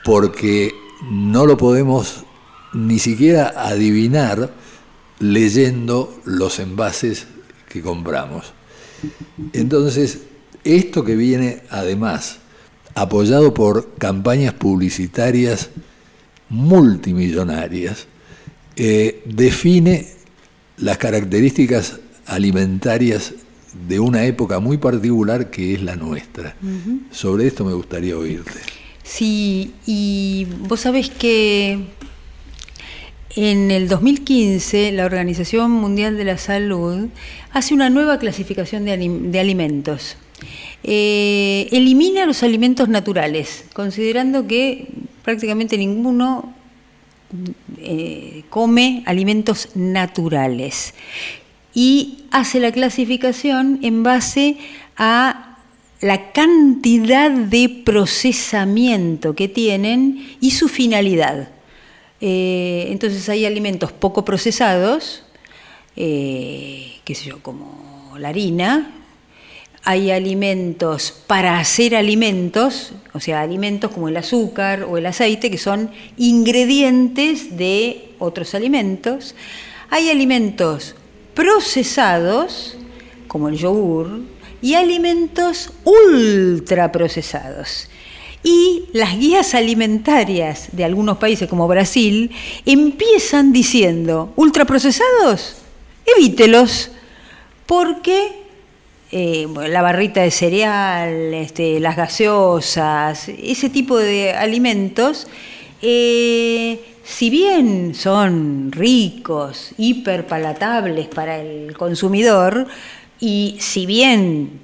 porque 0.02 0.72
no 1.10 1.44
lo 1.44 1.56
podemos 1.56 2.24
ni 2.74 2.98
siquiera 2.98 3.54
adivinar 3.56 4.52
leyendo 5.20 6.20
los 6.24 6.58
envases 6.58 7.26
que 7.68 7.80
compramos. 7.80 8.52
Entonces, 9.52 10.20
esto 10.64 11.04
que 11.04 11.16
viene 11.16 11.62
además 11.70 12.38
apoyado 12.94 13.54
por 13.54 13.94
campañas 13.94 14.54
publicitarias 14.54 15.70
multimillonarias, 16.48 18.06
eh, 18.76 19.22
define 19.24 20.08
las 20.76 20.98
características 20.98 22.00
alimentarias 22.26 23.34
de 23.88 24.00
una 24.00 24.24
época 24.24 24.60
muy 24.60 24.78
particular 24.78 25.50
que 25.50 25.74
es 25.74 25.82
la 25.82 25.96
nuestra. 25.96 26.56
Sobre 27.10 27.46
esto 27.46 27.64
me 27.64 27.72
gustaría 27.72 28.16
oírte. 28.16 28.52
Sí, 29.02 29.74
y 29.86 30.46
vos 30.60 30.80
sabés 30.80 31.10
que 31.10 31.88
en 33.36 33.70
el 33.70 33.88
2015, 33.88 34.92
la 34.92 35.06
Organización 35.06 35.70
Mundial 35.70 36.16
de 36.16 36.24
la 36.24 36.38
Salud 36.38 37.08
hace 37.52 37.74
una 37.74 37.90
nueva 37.90 38.18
clasificación 38.18 38.84
de, 38.84 39.40
alimentos. 39.40 40.16
Eh, 40.84 41.68
elimina 41.72 42.26
los 42.26 42.42
alimentos 42.42 42.88
naturales, 42.88 43.64
considerando 43.72 44.46
que 44.46 44.88
prácticamente 45.22 45.76
ninguno 45.78 46.54
eh, 47.78 48.44
come 48.50 49.02
alimentos 49.06 49.70
naturales. 49.74 50.94
Y 51.74 52.24
hace 52.30 52.60
la 52.60 52.70
clasificación 52.70 53.80
en 53.82 54.04
base 54.04 54.58
a 54.96 55.58
la 56.00 56.30
cantidad 56.32 57.30
de 57.30 57.82
procesamiento 57.84 59.34
que 59.34 59.48
tienen 59.48 60.36
y 60.40 60.52
su 60.52 60.68
finalidad. 60.68 61.48
Eh, 62.26 62.86
entonces 62.88 63.28
hay 63.28 63.44
alimentos 63.44 63.92
poco 63.92 64.24
procesados, 64.24 65.22
eh, 65.94 66.94
qué 67.04 67.14
sé 67.14 67.26
yo, 67.26 67.42
como 67.42 68.14
la 68.18 68.30
harina. 68.30 68.92
Hay 69.82 70.10
alimentos 70.10 71.12
para 71.26 71.58
hacer 71.58 71.94
alimentos, 71.94 72.94
o 73.12 73.20
sea, 73.20 73.42
alimentos 73.42 73.90
como 73.90 74.08
el 74.08 74.16
azúcar 74.16 74.84
o 74.84 74.96
el 74.96 75.04
aceite, 75.04 75.50
que 75.50 75.58
son 75.58 75.90
ingredientes 76.16 77.58
de 77.58 78.14
otros 78.18 78.54
alimentos. 78.54 79.34
Hay 79.90 80.08
alimentos 80.08 80.94
procesados, 81.34 82.78
como 83.28 83.50
el 83.50 83.58
yogur, 83.58 84.22
y 84.62 84.76
alimentos 84.76 85.72
ultraprocesados. 85.84 87.90
Y 88.44 88.84
las 88.92 89.18
guías 89.18 89.54
alimentarias 89.54 90.68
de 90.72 90.84
algunos 90.84 91.16
países 91.16 91.48
como 91.48 91.66
Brasil 91.66 92.30
empiezan 92.66 93.52
diciendo, 93.52 94.34
ultraprocesados, 94.36 95.56
evítelos, 96.16 96.90
porque 97.64 98.44
eh, 99.10 99.48
la 99.68 99.80
barrita 99.80 100.20
de 100.20 100.30
cereal, 100.30 101.32
este, 101.32 101.80
las 101.80 101.96
gaseosas, 101.96 103.30
ese 103.30 103.70
tipo 103.70 103.96
de 103.96 104.32
alimentos, 104.32 105.26
eh, 105.80 106.84
si 107.02 107.30
bien 107.30 107.94
son 107.94 108.72
ricos, 108.72 109.70
hiperpalatables 109.78 111.08
para 111.08 111.40
el 111.40 111.74
consumidor, 111.74 112.66
y 113.20 113.56
si 113.58 113.86
bien 113.86 114.63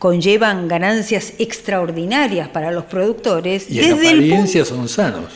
conllevan 0.00 0.66
ganancias 0.66 1.34
extraordinarias 1.38 2.48
para 2.48 2.72
los 2.72 2.84
productores. 2.84 3.70
Y 3.70 3.80
en 3.80 3.92
apariencia 3.92 4.64
son 4.64 4.88
sanos. 4.88 5.26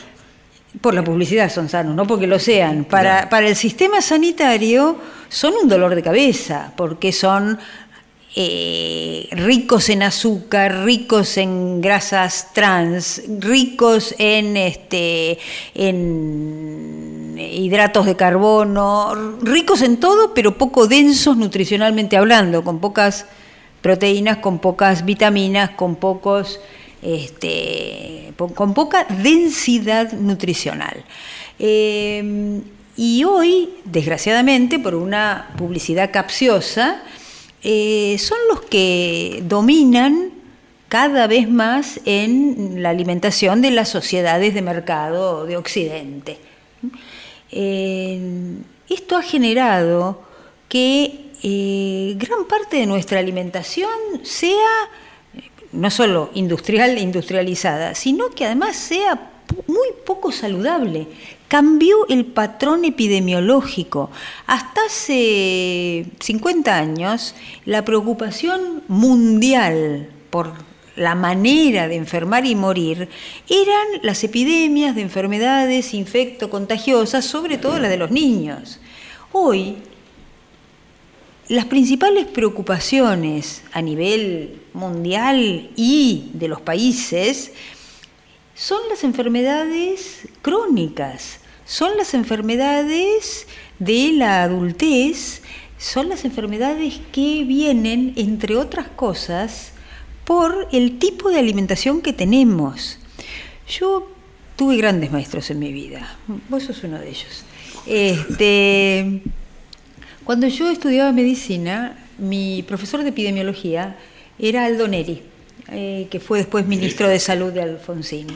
Por 0.81 0.95
la 0.95 1.03
publicidad 1.03 1.49
son 1.51 1.69
sanos, 1.69 1.95
no 1.95 2.05
porque 2.07 2.25
lo 2.25 2.39
sean. 2.39 2.83
Para, 2.83 3.29
para 3.29 3.47
el 3.47 3.55
sistema 3.55 4.01
sanitario 4.01 4.97
son 5.29 5.53
un 5.61 5.69
dolor 5.69 5.93
de 5.93 6.01
cabeza, 6.01 6.73
porque 6.75 7.13
son 7.13 7.59
eh, 8.35 9.29
ricos 9.33 9.87
en 9.89 10.01
azúcar, 10.01 10.83
ricos 10.83 11.37
en 11.37 11.79
grasas 11.79 12.49
trans, 12.51 13.21
ricos 13.39 14.15
en, 14.17 14.57
este, 14.57 15.37
en 15.75 17.35
hidratos 17.37 18.07
de 18.07 18.15
carbono, 18.15 19.13
ricos 19.41 19.83
en 19.83 19.97
todo, 19.99 20.33
pero 20.33 20.57
poco 20.57 20.87
densos 20.87 21.37
nutricionalmente 21.37 22.17
hablando, 22.17 22.63
con 22.63 22.79
pocas 22.79 23.27
proteínas 23.85 24.37
con 24.37 24.57
pocas 24.57 25.05
vitaminas, 25.05 25.69
con 25.69 25.95
pocos 25.95 26.59
este, 27.03 28.33
con 28.55 28.73
poca 28.73 29.03
densidad 29.03 30.11
nutricional. 30.13 31.03
Em, 31.59 32.63
y 32.97 33.23
hoy, 33.25 33.69
desgraciadamente, 33.83 34.79
por 34.79 34.95
una 34.95 35.53
publicidad 35.55 36.09
capciosa, 36.11 37.03
eh, 37.61 38.15
son 38.17 38.39
los 38.49 38.61
que 38.61 39.43
dominan 39.45 40.31
cada 40.89 41.27
vez 41.27 41.47
más 41.47 41.99
en 42.05 42.81
la 42.81 42.89
alimentación 42.89 43.61
de 43.61 43.69
las 43.69 43.89
sociedades 43.89 44.55
de 44.55 44.63
mercado 44.63 45.45
de 45.45 45.57
Occidente. 45.57 46.39
Em, 47.51 48.63
esto 48.89 49.15
ha 49.15 49.21
generado 49.21 50.23
que 50.69 51.24
eh, 51.43 52.15
gran 52.17 52.45
parte 52.45 52.77
de 52.77 52.85
nuestra 52.85 53.19
alimentación 53.19 53.89
sea 54.23 54.89
no 55.71 55.91
solo 55.91 56.31
industrial 56.33 56.97
industrializada, 56.97 57.95
sino 57.95 58.29
que 58.29 58.45
además 58.45 58.75
sea 58.75 59.31
muy 59.67 59.87
poco 60.05 60.31
saludable. 60.31 61.07
Cambió 61.47 62.07
el 62.07 62.25
patrón 62.25 62.85
epidemiológico. 62.85 64.09
Hasta 64.47 64.81
hace 64.87 66.05
50 66.19 66.75
años, 66.75 67.35
la 67.65 67.85
preocupación 67.85 68.83
mundial 68.87 70.09
por 70.29 70.53
la 70.95 71.13
manera 71.13 71.87
de 71.87 71.95
enfermar 71.95 72.45
y 72.45 72.55
morir 72.55 73.09
eran 73.49 73.87
las 74.01 74.23
epidemias 74.23 74.95
de 74.95 75.01
enfermedades 75.01 75.93
infecto-contagiosas, 75.93 77.25
sobre 77.25 77.57
todo 77.57 77.79
las 77.79 77.89
de 77.89 77.97
los 77.97 78.11
niños. 78.11 78.79
Hoy 79.33 79.75
las 81.47 81.65
principales 81.65 82.25
preocupaciones 82.25 83.61
a 83.71 83.81
nivel 83.81 84.61
mundial 84.73 85.69
y 85.75 86.31
de 86.33 86.47
los 86.47 86.61
países 86.61 87.51
son 88.55 88.79
las 88.89 89.03
enfermedades 89.03 90.27
crónicas, 90.41 91.39
son 91.65 91.97
las 91.97 92.13
enfermedades 92.13 93.47
de 93.79 94.13
la 94.13 94.43
adultez, 94.43 95.41
son 95.77 96.09
las 96.09 96.25
enfermedades 96.25 96.99
que 97.11 97.43
vienen, 97.43 98.13
entre 98.15 98.55
otras 98.55 98.87
cosas, 98.87 99.73
por 100.23 100.67
el 100.71 100.97
tipo 100.97 101.29
de 101.29 101.39
alimentación 101.39 102.01
que 102.01 102.13
tenemos. 102.13 102.97
Yo 103.67 104.09
tuve 104.55 104.77
grandes 104.77 105.11
maestros 105.11 105.49
en 105.51 105.59
mi 105.59 105.71
vida, 105.71 106.17
vos 106.49 106.63
sos 106.63 106.83
uno 106.83 106.97
de 106.97 107.09
ellos. 107.09 107.43
Este, 107.85 109.21
cuando 110.25 110.47
yo 110.47 110.69
estudiaba 110.69 111.11
medicina, 111.11 111.97
mi 112.17 112.63
profesor 112.63 113.03
de 113.03 113.09
epidemiología 113.09 113.95
era 114.39 114.65
Aldo 114.65 114.87
Neri, 114.87 115.21
eh, 115.71 116.07
que 116.09 116.19
fue 116.19 116.39
después 116.39 116.65
ministro 116.65 117.07
de 117.07 117.19
Salud 117.19 117.53
de 117.53 117.61
Alfonsín. 117.61 118.27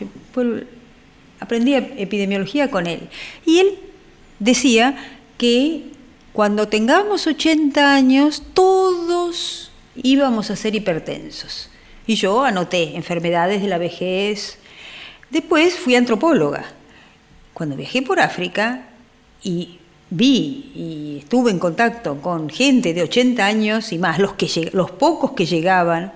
Yo, 0.00 0.08
aprendí 1.38 1.74
epidemiología 1.74 2.70
con 2.70 2.86
él. 2.86 3.08
Y 3.44 3.58
él 3.58 3.78
decía 4.38 4.96
que 5.36 5.84
cuando 6.32 6.68
tengamos 6.68 7.26
80 7.26 7.94
años, 7.94 8.42
todos 8.54 9.70
íbamos 9.96 10.50
a 10.50 10.56
ser 10.56 10.74
hipertensos. 10.74 11.70
Y 12.06 12.14
yo 12.14 12.42
anoté 12.42 12.96
enfermedades 12.96 13.60
de 13.60 13.68
la 13.68 13.78
vejez. 13.78 14.58
Después 15.30 15.74
fui 15.74 15.94
antropóloga. 15.94 16.64
Cuando 17.52 17.76
viajé 17.76 18.02
por 18.02 18.18
África 18.18 18.88
y 19.42 19.77
vi 20.10 20.72
y 20.74 21.18
estuve 21.18 21.50
en 21.50 21.58
contacto 21.58 22.20
con 22.20 22.48
gente 22.48 22.94
de 22.94 23.02
80 23.02 23.44
años 23.44 23.92
y 23.92 23.98
más, 23.98 24.18
los, 24.18 24.90
pocos 24.92 25.32
que 25.32 25.46
llegaban, 25.46 26.12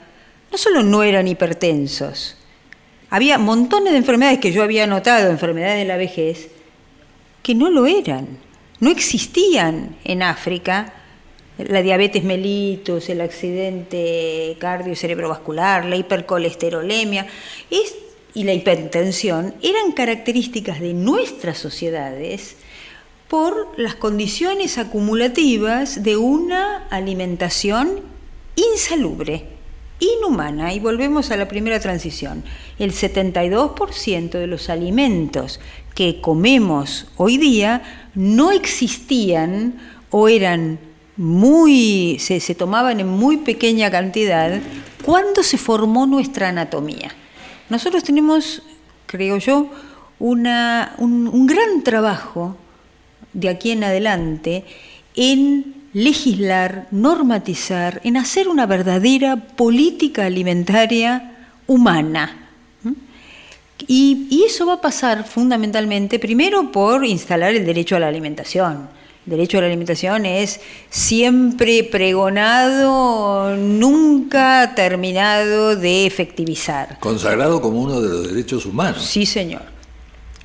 no 0.51 0.59
solo 0.59 0.83
no 0.83 1.03
eran 1.03 1.29
hipertensos, 1.29 2.37
había 3.11 3.39
montones 3.39 3.93
de 3.93 3.99
enfermedades 3.99 4.39
que 4.39 4.53
yo 4.53 4.63
había 4.63 4.87
notado, 4.87 5.31
enfermedades 5.31 5.79
de 5.79 5.85
la 5.85 5.97
vejez, 5.97 6.49
que 7.43 7.55
no 7.55 7.69
lo 7.69 7.87
eran, 7.87 8.39
no 8.81 8.91
existían 8.91 9.97
en 10.05 10.23
África. 10.23 10.95
La 11.59 11.83
diabetes 11.83 12.25
mellitus, 12.25 13.11
el 13.11 13.21
accidente 13.21 14.57
cardio-cerebrovascular, 14.59 15.85
la 15.85 15.97
hipercolesterolemia 15.97 17.27
y 18.35 18.45
la 18.45 18.55
hipertensión 18.55 19.55
eran 19.63 19.93
características 19.93 20.81
de 20.81 20.95
nuestras 20.95 21.59
sociedades 21.59 22.57
por 23.33 23.73
las 23.79 23.95
condiciones 23.95 24.77
acumulativas 24.77 26.03
de 26.03 26.19
una 26.19 26.87
alimentación 26.91 28.01
insalubre, 28.57 29.47
inhumana. 30.01 30.75
Y 30.75 30.81
volvemos 30.81 31.31
a 31.31 31.39
la 31.39 31.49
primera 31.49 31.81
transición. 31.81 32.45
El 32.79 32.93
72% 32.93 34.33
de 34.33 34.47
los 34.47 34.69
alimentos 34.69 35.61
que 35.95 36.21
comemos 36.21 37.07
hoy 37.17 37.39
día 37.39 38.11
no 38.15 38.53
existían 38.53 39.79
o 40.11 40.29
eran 40.29 40.79
muy, 41.17 42.19
se, 42.19 42.39
tomaban 42.55 43.01
en 43.01 43.09
muy 43.09 43.39
pequeña 43.39 43.91
cantidad 43.91 44.61
cuando 45.07 45.43
se 45.43 45.57
formó 45.57 46.07
nuestra 46.07 46.51
anatomía. 46.51 47.15
Nosotros 47.71 48.05
tenemos, 48.05 48.63
creo 49.07 49.39
yo, 49.39 49.71
un 50.19 51.47
gran 51.47 51.83
trabajo 51.83 52.59
de 53.33 53.49
aquí 53.49 53.71
en 53.71 53.85
adelante 53.85 54.65
en 55.15 55.75
legislar, 55.93 56.89
normatizar, 56.91 58.01
en 58.05 58.17
hacer 58.17 58.49
una 58.49 58.67
verdadera 58.67 59.37
política 59.37 60.27
alimentaria 60.27 61.47
humana. 61.67 62.39
Y, 63.89 64.45
eso 64.47 64.67
va 64.67 64.75
a 64.75 64.81
pasar 64.81 65.27
fundamentalmente, 65.27 66.19
primero, 66.19 66.71
por 66.71 67.05
instalar 67.05 67.55
el 67.55 67.67
derecho 67.67 67.97
a 67.97 67.99
la 67.99 68.09
alimentación. 68.09 68.89
El 69.27 69.31
derecho 69.31 69.59
a 69.59 69.63
la 69.63 69.67
alimentación 69.67 70.25
es 70.25 70.61
siempre 70.89 71.85
pregonado, 71.85 73.57
nunca 73.57 74.73
terminado 74.77 75.77
de 75.77 76.07
efectivizar. 76.07 76.99
Consagrado 77.01 77.61
como 77.61 77.81
uno 77.81 78.01
de 78.01 78.09
los 78.09 78.29
derechos 78.29 78.67
humanos. 78.67 79.05
Sí, 79.05 79.27
señor. 79.27 79.72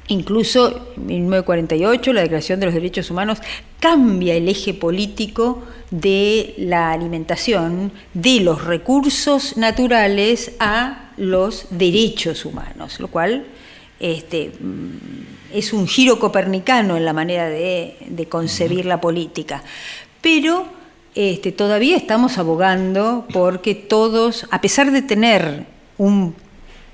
Incluso 0.08 0.94
en 0.96 1.28
1948 1.28 2.14
la 2.14 2.22
Declaración 2.22 2.60
de 2.60 2.68
los 2.68 2.76
Derechos 2.76 3.12
Humanos 3.12 3.40
cambia 3.80 4.36
el 4.36 4.48
eje 4.48 4.74
político 4.74 5.64
de 5.92 6.54
la 6.58 6.92
alimentación, 6.92 7.92
de 8.14 8.40
los 8.40 8.64
recursos 8.64 9.58
naturales 9.58 10.54
a 10.60 11.12
los 11.18 11.68
derechos 11.72 12.46
humanos, 12.46 13.00
lo 13.00 13.08
cual 13.10 13.46
este, 14.00 14.52
mm, 14.60 15.54
es 15.54 15.74
un 15.74 15.88
giro 15.88 16.20
copernicano 16.20 16.98
en 16.98 17.06
la 17.06 17.14
manera 17.14 17.50
de, 17.50 18.28
concebir 18.30 18.86
la 18.86 19.02
política. 19.02 19.64
Pero 20.22 20.66
este, 21.16 21.52
todavía 21.52 21.98
estamos 21.98 22.38
abogando 22.38 23.26
porque 23.34 23.76
todos, 23.76 24.46
a 24.52 24.62
pesar 24.62 24.92
de 24.92 25.02
tener 25.02 25.66
un 25.98 26.36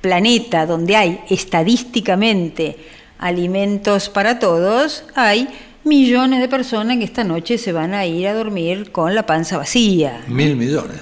planeta 0.02 0.66
donde 0.66 0.96
hay 0.96 1.20
estadísticamente 1.30 2.78
alimentos 3.24 4.10
para 4.10 4.38
todos, 4.38 5.06
hay 5.16 5.48
millones 5.86 6.42
de 6.42 6.50
personas 6.50 6.98
que 6.98 7.06
esta 7.06 7.24
noche 7.24 7.58
se 7.58 7.72
van 7.72 7.94
a 7.94 8.06
ir 8.06 8.28
a 8.28 8.34
dormir 8.34 8.92
con 8.92 9.16
la 9.16 9.26
panza 9.26 9.58
vacía. 9.58 10.24
Mil 10.28 10.56
millones. 10.58 11.00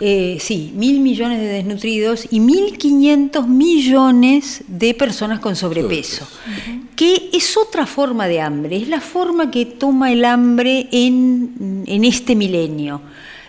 Eh, 0.00 0.38
sí, 0.40 0.72
mil 0.76 1.00
millones 1.00 1.40
de 1.40 1.46
desnutridos 1.46 2.28
y 2.30 2.38
mil 2.38 2.78
quinientos 2.78 3.48
millones 3.48 4.62
de 4.68 4.94
personas 4.94 5.40
con 5.40 5.56
sobrepeso, 5.56 6.28
que 6.94 7.30
es 7.32 7.56
otra 7.56 7.84
forma 7.84 8.28
de 8.28 8.40
hambre, 8.40 8.76
es 8.76 8.86
la 8.86 9.00
forma 9.00 9.50
que 9.50 9.66
toma 9.66 10.12
el 10.12 10.24
hambre 10.24 10.86
en, 10.92 11.84
este 12.04 12.36
milenio, 12.36 13.00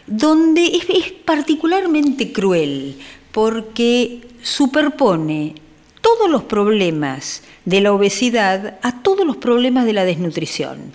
donde 0.08 0.66
es 0.66 1.12
particularmente 1.24 2.32
cruel 2.32 2.96
porque 3.32 4.22
superpone 4.42 5.54
todos 6.02 6.30
los 6.30 6.44
problemas 6.44 7.44
de 7.66 7.82
la 7.82 7.94
obesidad 7.94 8.80
a 8.82 9.02
todos 9.02 9.26
los 9.26 9.38
problemas 9.38 9.86
de 9.86 9.94
la 9.94 10.06
desnutrición. 10.06 10.92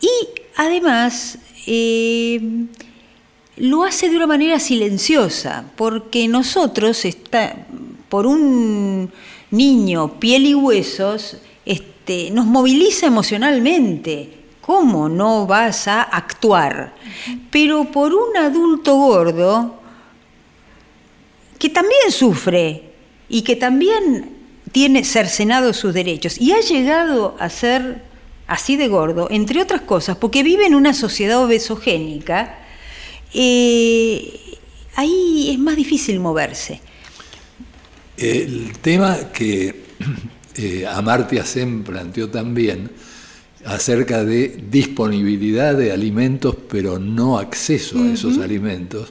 Y 0.00 0.10
además 0.56 1.38
eh, 1.66 2.40
lo 3.56 3.84
hace 3.84 4.08
de 4.08 4.16
una 4.16 4.26
manera 4.26 4.60
silenciosa, 4.60 5.64
porque 5.76 6.28
nosotros, 6.28 7.06
por 8.08 8.26
un 8.26 9.10
niño, 9.50 10.18
piel 10.20 10.46
y 10.46 10.54
huesos, 10.54 11.38
este, 11.64 12.30
nos 12.30 12.46
moviliza 12.46 13.06
emocionalmente. 13.06 14.34
¿Cómo 14.60 15.08
no 15.08 15.46
vas 15.46 15.88
a 15.88 16.02
actuar? 16.02 16.94
Pero 17.50 17.86
por 17.86 18.12
un 18.14 18.36
adulto 18.36 18.94
gordo, 18.96 19.74
que 21.58 21.70
también 21.70 22.10
sufre 22.10 22.87
y 23.28 23.42
que 23.42 23.56
también 23.56 24.30
tiene 24.72 25.04
cercenado 25.04 25.72
sus 25.72 25.94
derechos. 25.94 26.38
Y 26.40 26.52
ha 26.52 26.60
llegado 26.60 27.36
a 27.38 27.50
ser 27.50 28.02
así 28.46 28.76
de 28.76 28.88
gordo, 28.88 29.28
entre 29.30 29.60
otras 29.60 29.82
cosas, 29.82 30.16
porque 30.16 30.42
vive 30.42 30.66
en 30.66 30.74
una 30.74 30.94
sociedad 30.94 31.42
obesogénica, 31.42 32.58
eh, 33.34 34.40
ahí 34.96 35.50
es 35.50 35.58
más 35.58 35.76
difícil 35.76 36.18
moverse. 36.18 36.80
El 38.16 38.72
tema 38.80 39.16
que 39.32 39.84
eh, 40.56 40.86
Amartya 40.86 41.44
Sen 41.44 41.84
planteó 41.84 42.30
también 42.30 42.90
acerca 43.64 44.24
de 44.24 44.64
disponibilidad 44.70 45.76
de 45.76 45.92
alimentos, 45.92 46.56
pero 46.68 46.98
no 46.98 47.38
acceso 47.38 48.02
a 48.02 48.12
esos 48.12 48.38
alimentos, 48.38 49.08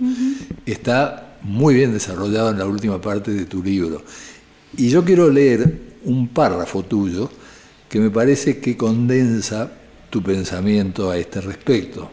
está 0.66 1.27
muy 1.42 1.76
bien 1.76 1.94
desarrollado 1.94 2.52
en 2.52 2.60
la 2.60 2.66
última 2.66 3.00
parte 3.02 3.32
de 3.32 3.46
tu 3.46 3.64
libro. 3.64 4.04
Y 4.76 4.90
yo 4.90 5.04
quiero 5.04 5.30
leer 5.30 5.80
un 6.04 6.28
párrafo 6.28 6.84
tuyo 6.84 7.30
que 7.90 8.00
me 8.00 8.10
parece 8.10 8.60
que 8.60 8.76
condensa 8.76 9.72
tu 10.10 10.22
pensamiento 10.22 11.10
a 11.10 11.18
este 11.18 11.42
respecto. 11.42 12.10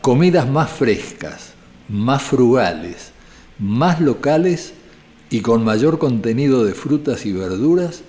Comidas 0.00 0.48
más 0.48 0.70
frescas, 0.70 1.52
más 1.88 2.22
frugales, 2.22 3.12
más 3.58 4.00
locales 4.00 4.72
y 5.30 5.40
con 5.40 5.64
mayor 5.64 5.98
contenido 5.98 6.64
de 6.64 6.74
frutas 6.74 7.26
y 7.26 7.32
verduras 7.32 8.02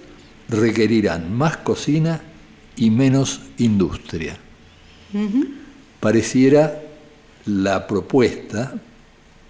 requerirán 0.50 1.36
más 1.36 1.58
cocina 1.58 2.22
y 2.76 2.92
menos 2.92 3.42
industria. 3.58 4.38
Pareciera 6.00 6.82
la 7.46 7.88
propuesta 7.88 8.76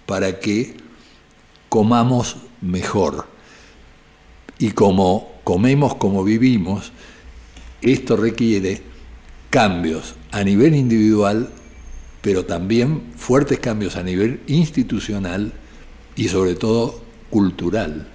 para 0.08 0.40
que 0.40 0.74
comamos 1.68 2.38
mejor 2.62 3.26
y 4.58 4.70
como 4.70 5.30
comemos 5.44 5.96
como 5.96 6.24
vivimos, 6.24 6.92
esto 7.82 8.16
requiere 8.16 8.80
cambios 9.50 10.14
a 10.30 10.42
nivel 10.44 10.74
individual, 10.74 11.50
pero 12.22 12.46
también 12.46 13.12
fuertes 13.16 13.60
cambios 13.60 13.96
a 13.96 14.02
nivel 14.02 14.40
institucional 14.46 15.52
y 16.16 16.28
sobre 16.28 16.54
todo 16.54 17.02
cultural. 17.28 18.08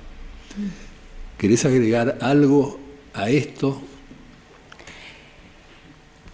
¿Querés 1.37 1.63
agregar 1.63 2.17
algo 2.21 2.79
a 3.13 3.29
esto? 3.29 3.79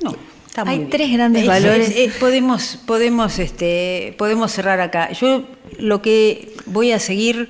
No. 0.01 0.28
Hay 0.55 0.87
tres 0.89 1.11
grandes 1.11 1.45
valores. 1.45 1.93
podemos, 2.19 2.79
podemos, 2.85 3.39
este, 3.39 4.15
podemos 4.17 4.51
cerrar 4.51 4.81
acá. 4.81 5.11
Yo 5.11 5.43
lo 5.77 6.01
que 6.01 6.53
voy 6.65 6.91
a 6.91 6.99
seguir 6.99 7.49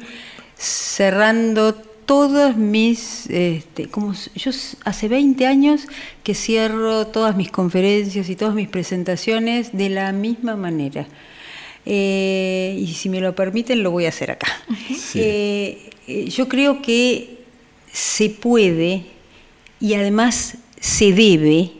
cerrando 0.57 1.73
todas 1.73 2.57
mis, 2.57 3.27
este, 3.29 3.87
como 3.87 4.13
yo 4.35 4.51
hace 4.83 5.07
20 5.07 5.45
años 5.45 5.87
que 6.23 6.33
cierro 6.33 7.05
todas 7.07 7.35
mis 7.35 7.51
conferencias 7.51 8.29
y 8.29 8.35
todas 8.35 8.55
mis 8.55 8.67
presentaciones 8.67 9.77
de 9.77 9.89
la 9.89 10.11
misma 10.11 10.55
manera. 10.55 11.07
Eh, 11.85 12.77
y 12.79 12.87
si 12.93 13.09
me 13.09 13.21
lo 13.21 13.35
permiten, 13.35 13.83
lo 13.83 13.91
voy 13.91 14.05
a 14.05 14.09
hacer 14.09 14.31
acá. 14.31 14.47
Eh, 15.15 15.89
eh, 16.07 16.29
yo 16.29 16.47
creo 16.47 16.81
que 16.81 17.37
se 17.91 18.29
puede 18.29 19.03
y 19.79 19.93
además 19.93 20.57
se 20.79 21.13
debe 21.13 21.71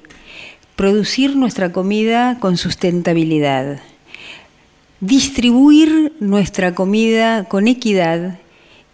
producir 0.80 1.36
nuestra 1.36 1.74
comida 1.74 2.38
con 2.40 2.56
sustentabilidad, 2.56 3.82
distribuir 5.02 6.14
nuestra 6.22 6.74
comida 6.74 7.44
con 7.50 7.68
equidad 7.68 8.40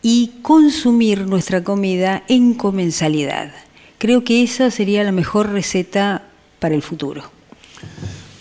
y 0.01 0.31
consumir 0.41 1.27
nuestra 1.27 1.63
comida 1.63 2.23
en 2.27 2.55
comensalidad. 2.55 3.53
Creo 3.99 4.23
que 4.23 4.41
esa 4.41 4.71
sería 4.71 5.03
la 5.03 5.11
mejor 5.11 5.51
receta 5.51 6.23
para 6.57 6.73
el 6.73 6.81
futuro. 6.81 7.21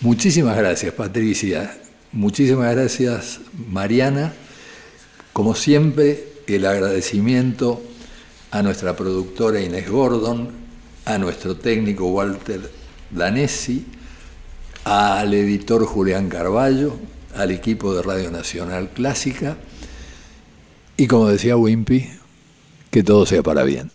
Muchísimas 0.01 0.57
gracias, 0.57 0.91
Patricia. 0.95 1.71
Muchísimas 2.13 2.75
gracias, 2.75 3.41
Mariana. 3.69 4.33
Como 5.33 5.53
siempre, 5.53 6.29
el 6.47 6.65
agradecimiento 6.65 7.79
a 8.49 8.63
nuestra 8.63 8.95
productora 8.95 9.61
Inés 9.61 9.87
Gordon, 9.87 10.49
a 11.05 11.19
nuestro 11.19 11.55
técnico 11.55 12.07
Walter 12.07 12.84
Danesi, 13.11 13.85
al 14.83 15.33
editor 15.33 15.85
Julián 15.85 16.29
Carballo, 16.29 16.97
al 17.35 17.51
equipo 17.51 17.93
de 17.93 18.01
Radio 18.01 18.31
Nacional 18.31 18.89
Clásica 18.89 19.57
y 20.97 21.07
como 21.07 21.27
decía 21.27 21.57
Wimpy, 21.57 22.09
que 22.89 23.03
todo 23.03 23.25
sea 23.25 23.43
para 23.43 23.63
bien. 23.63 23.91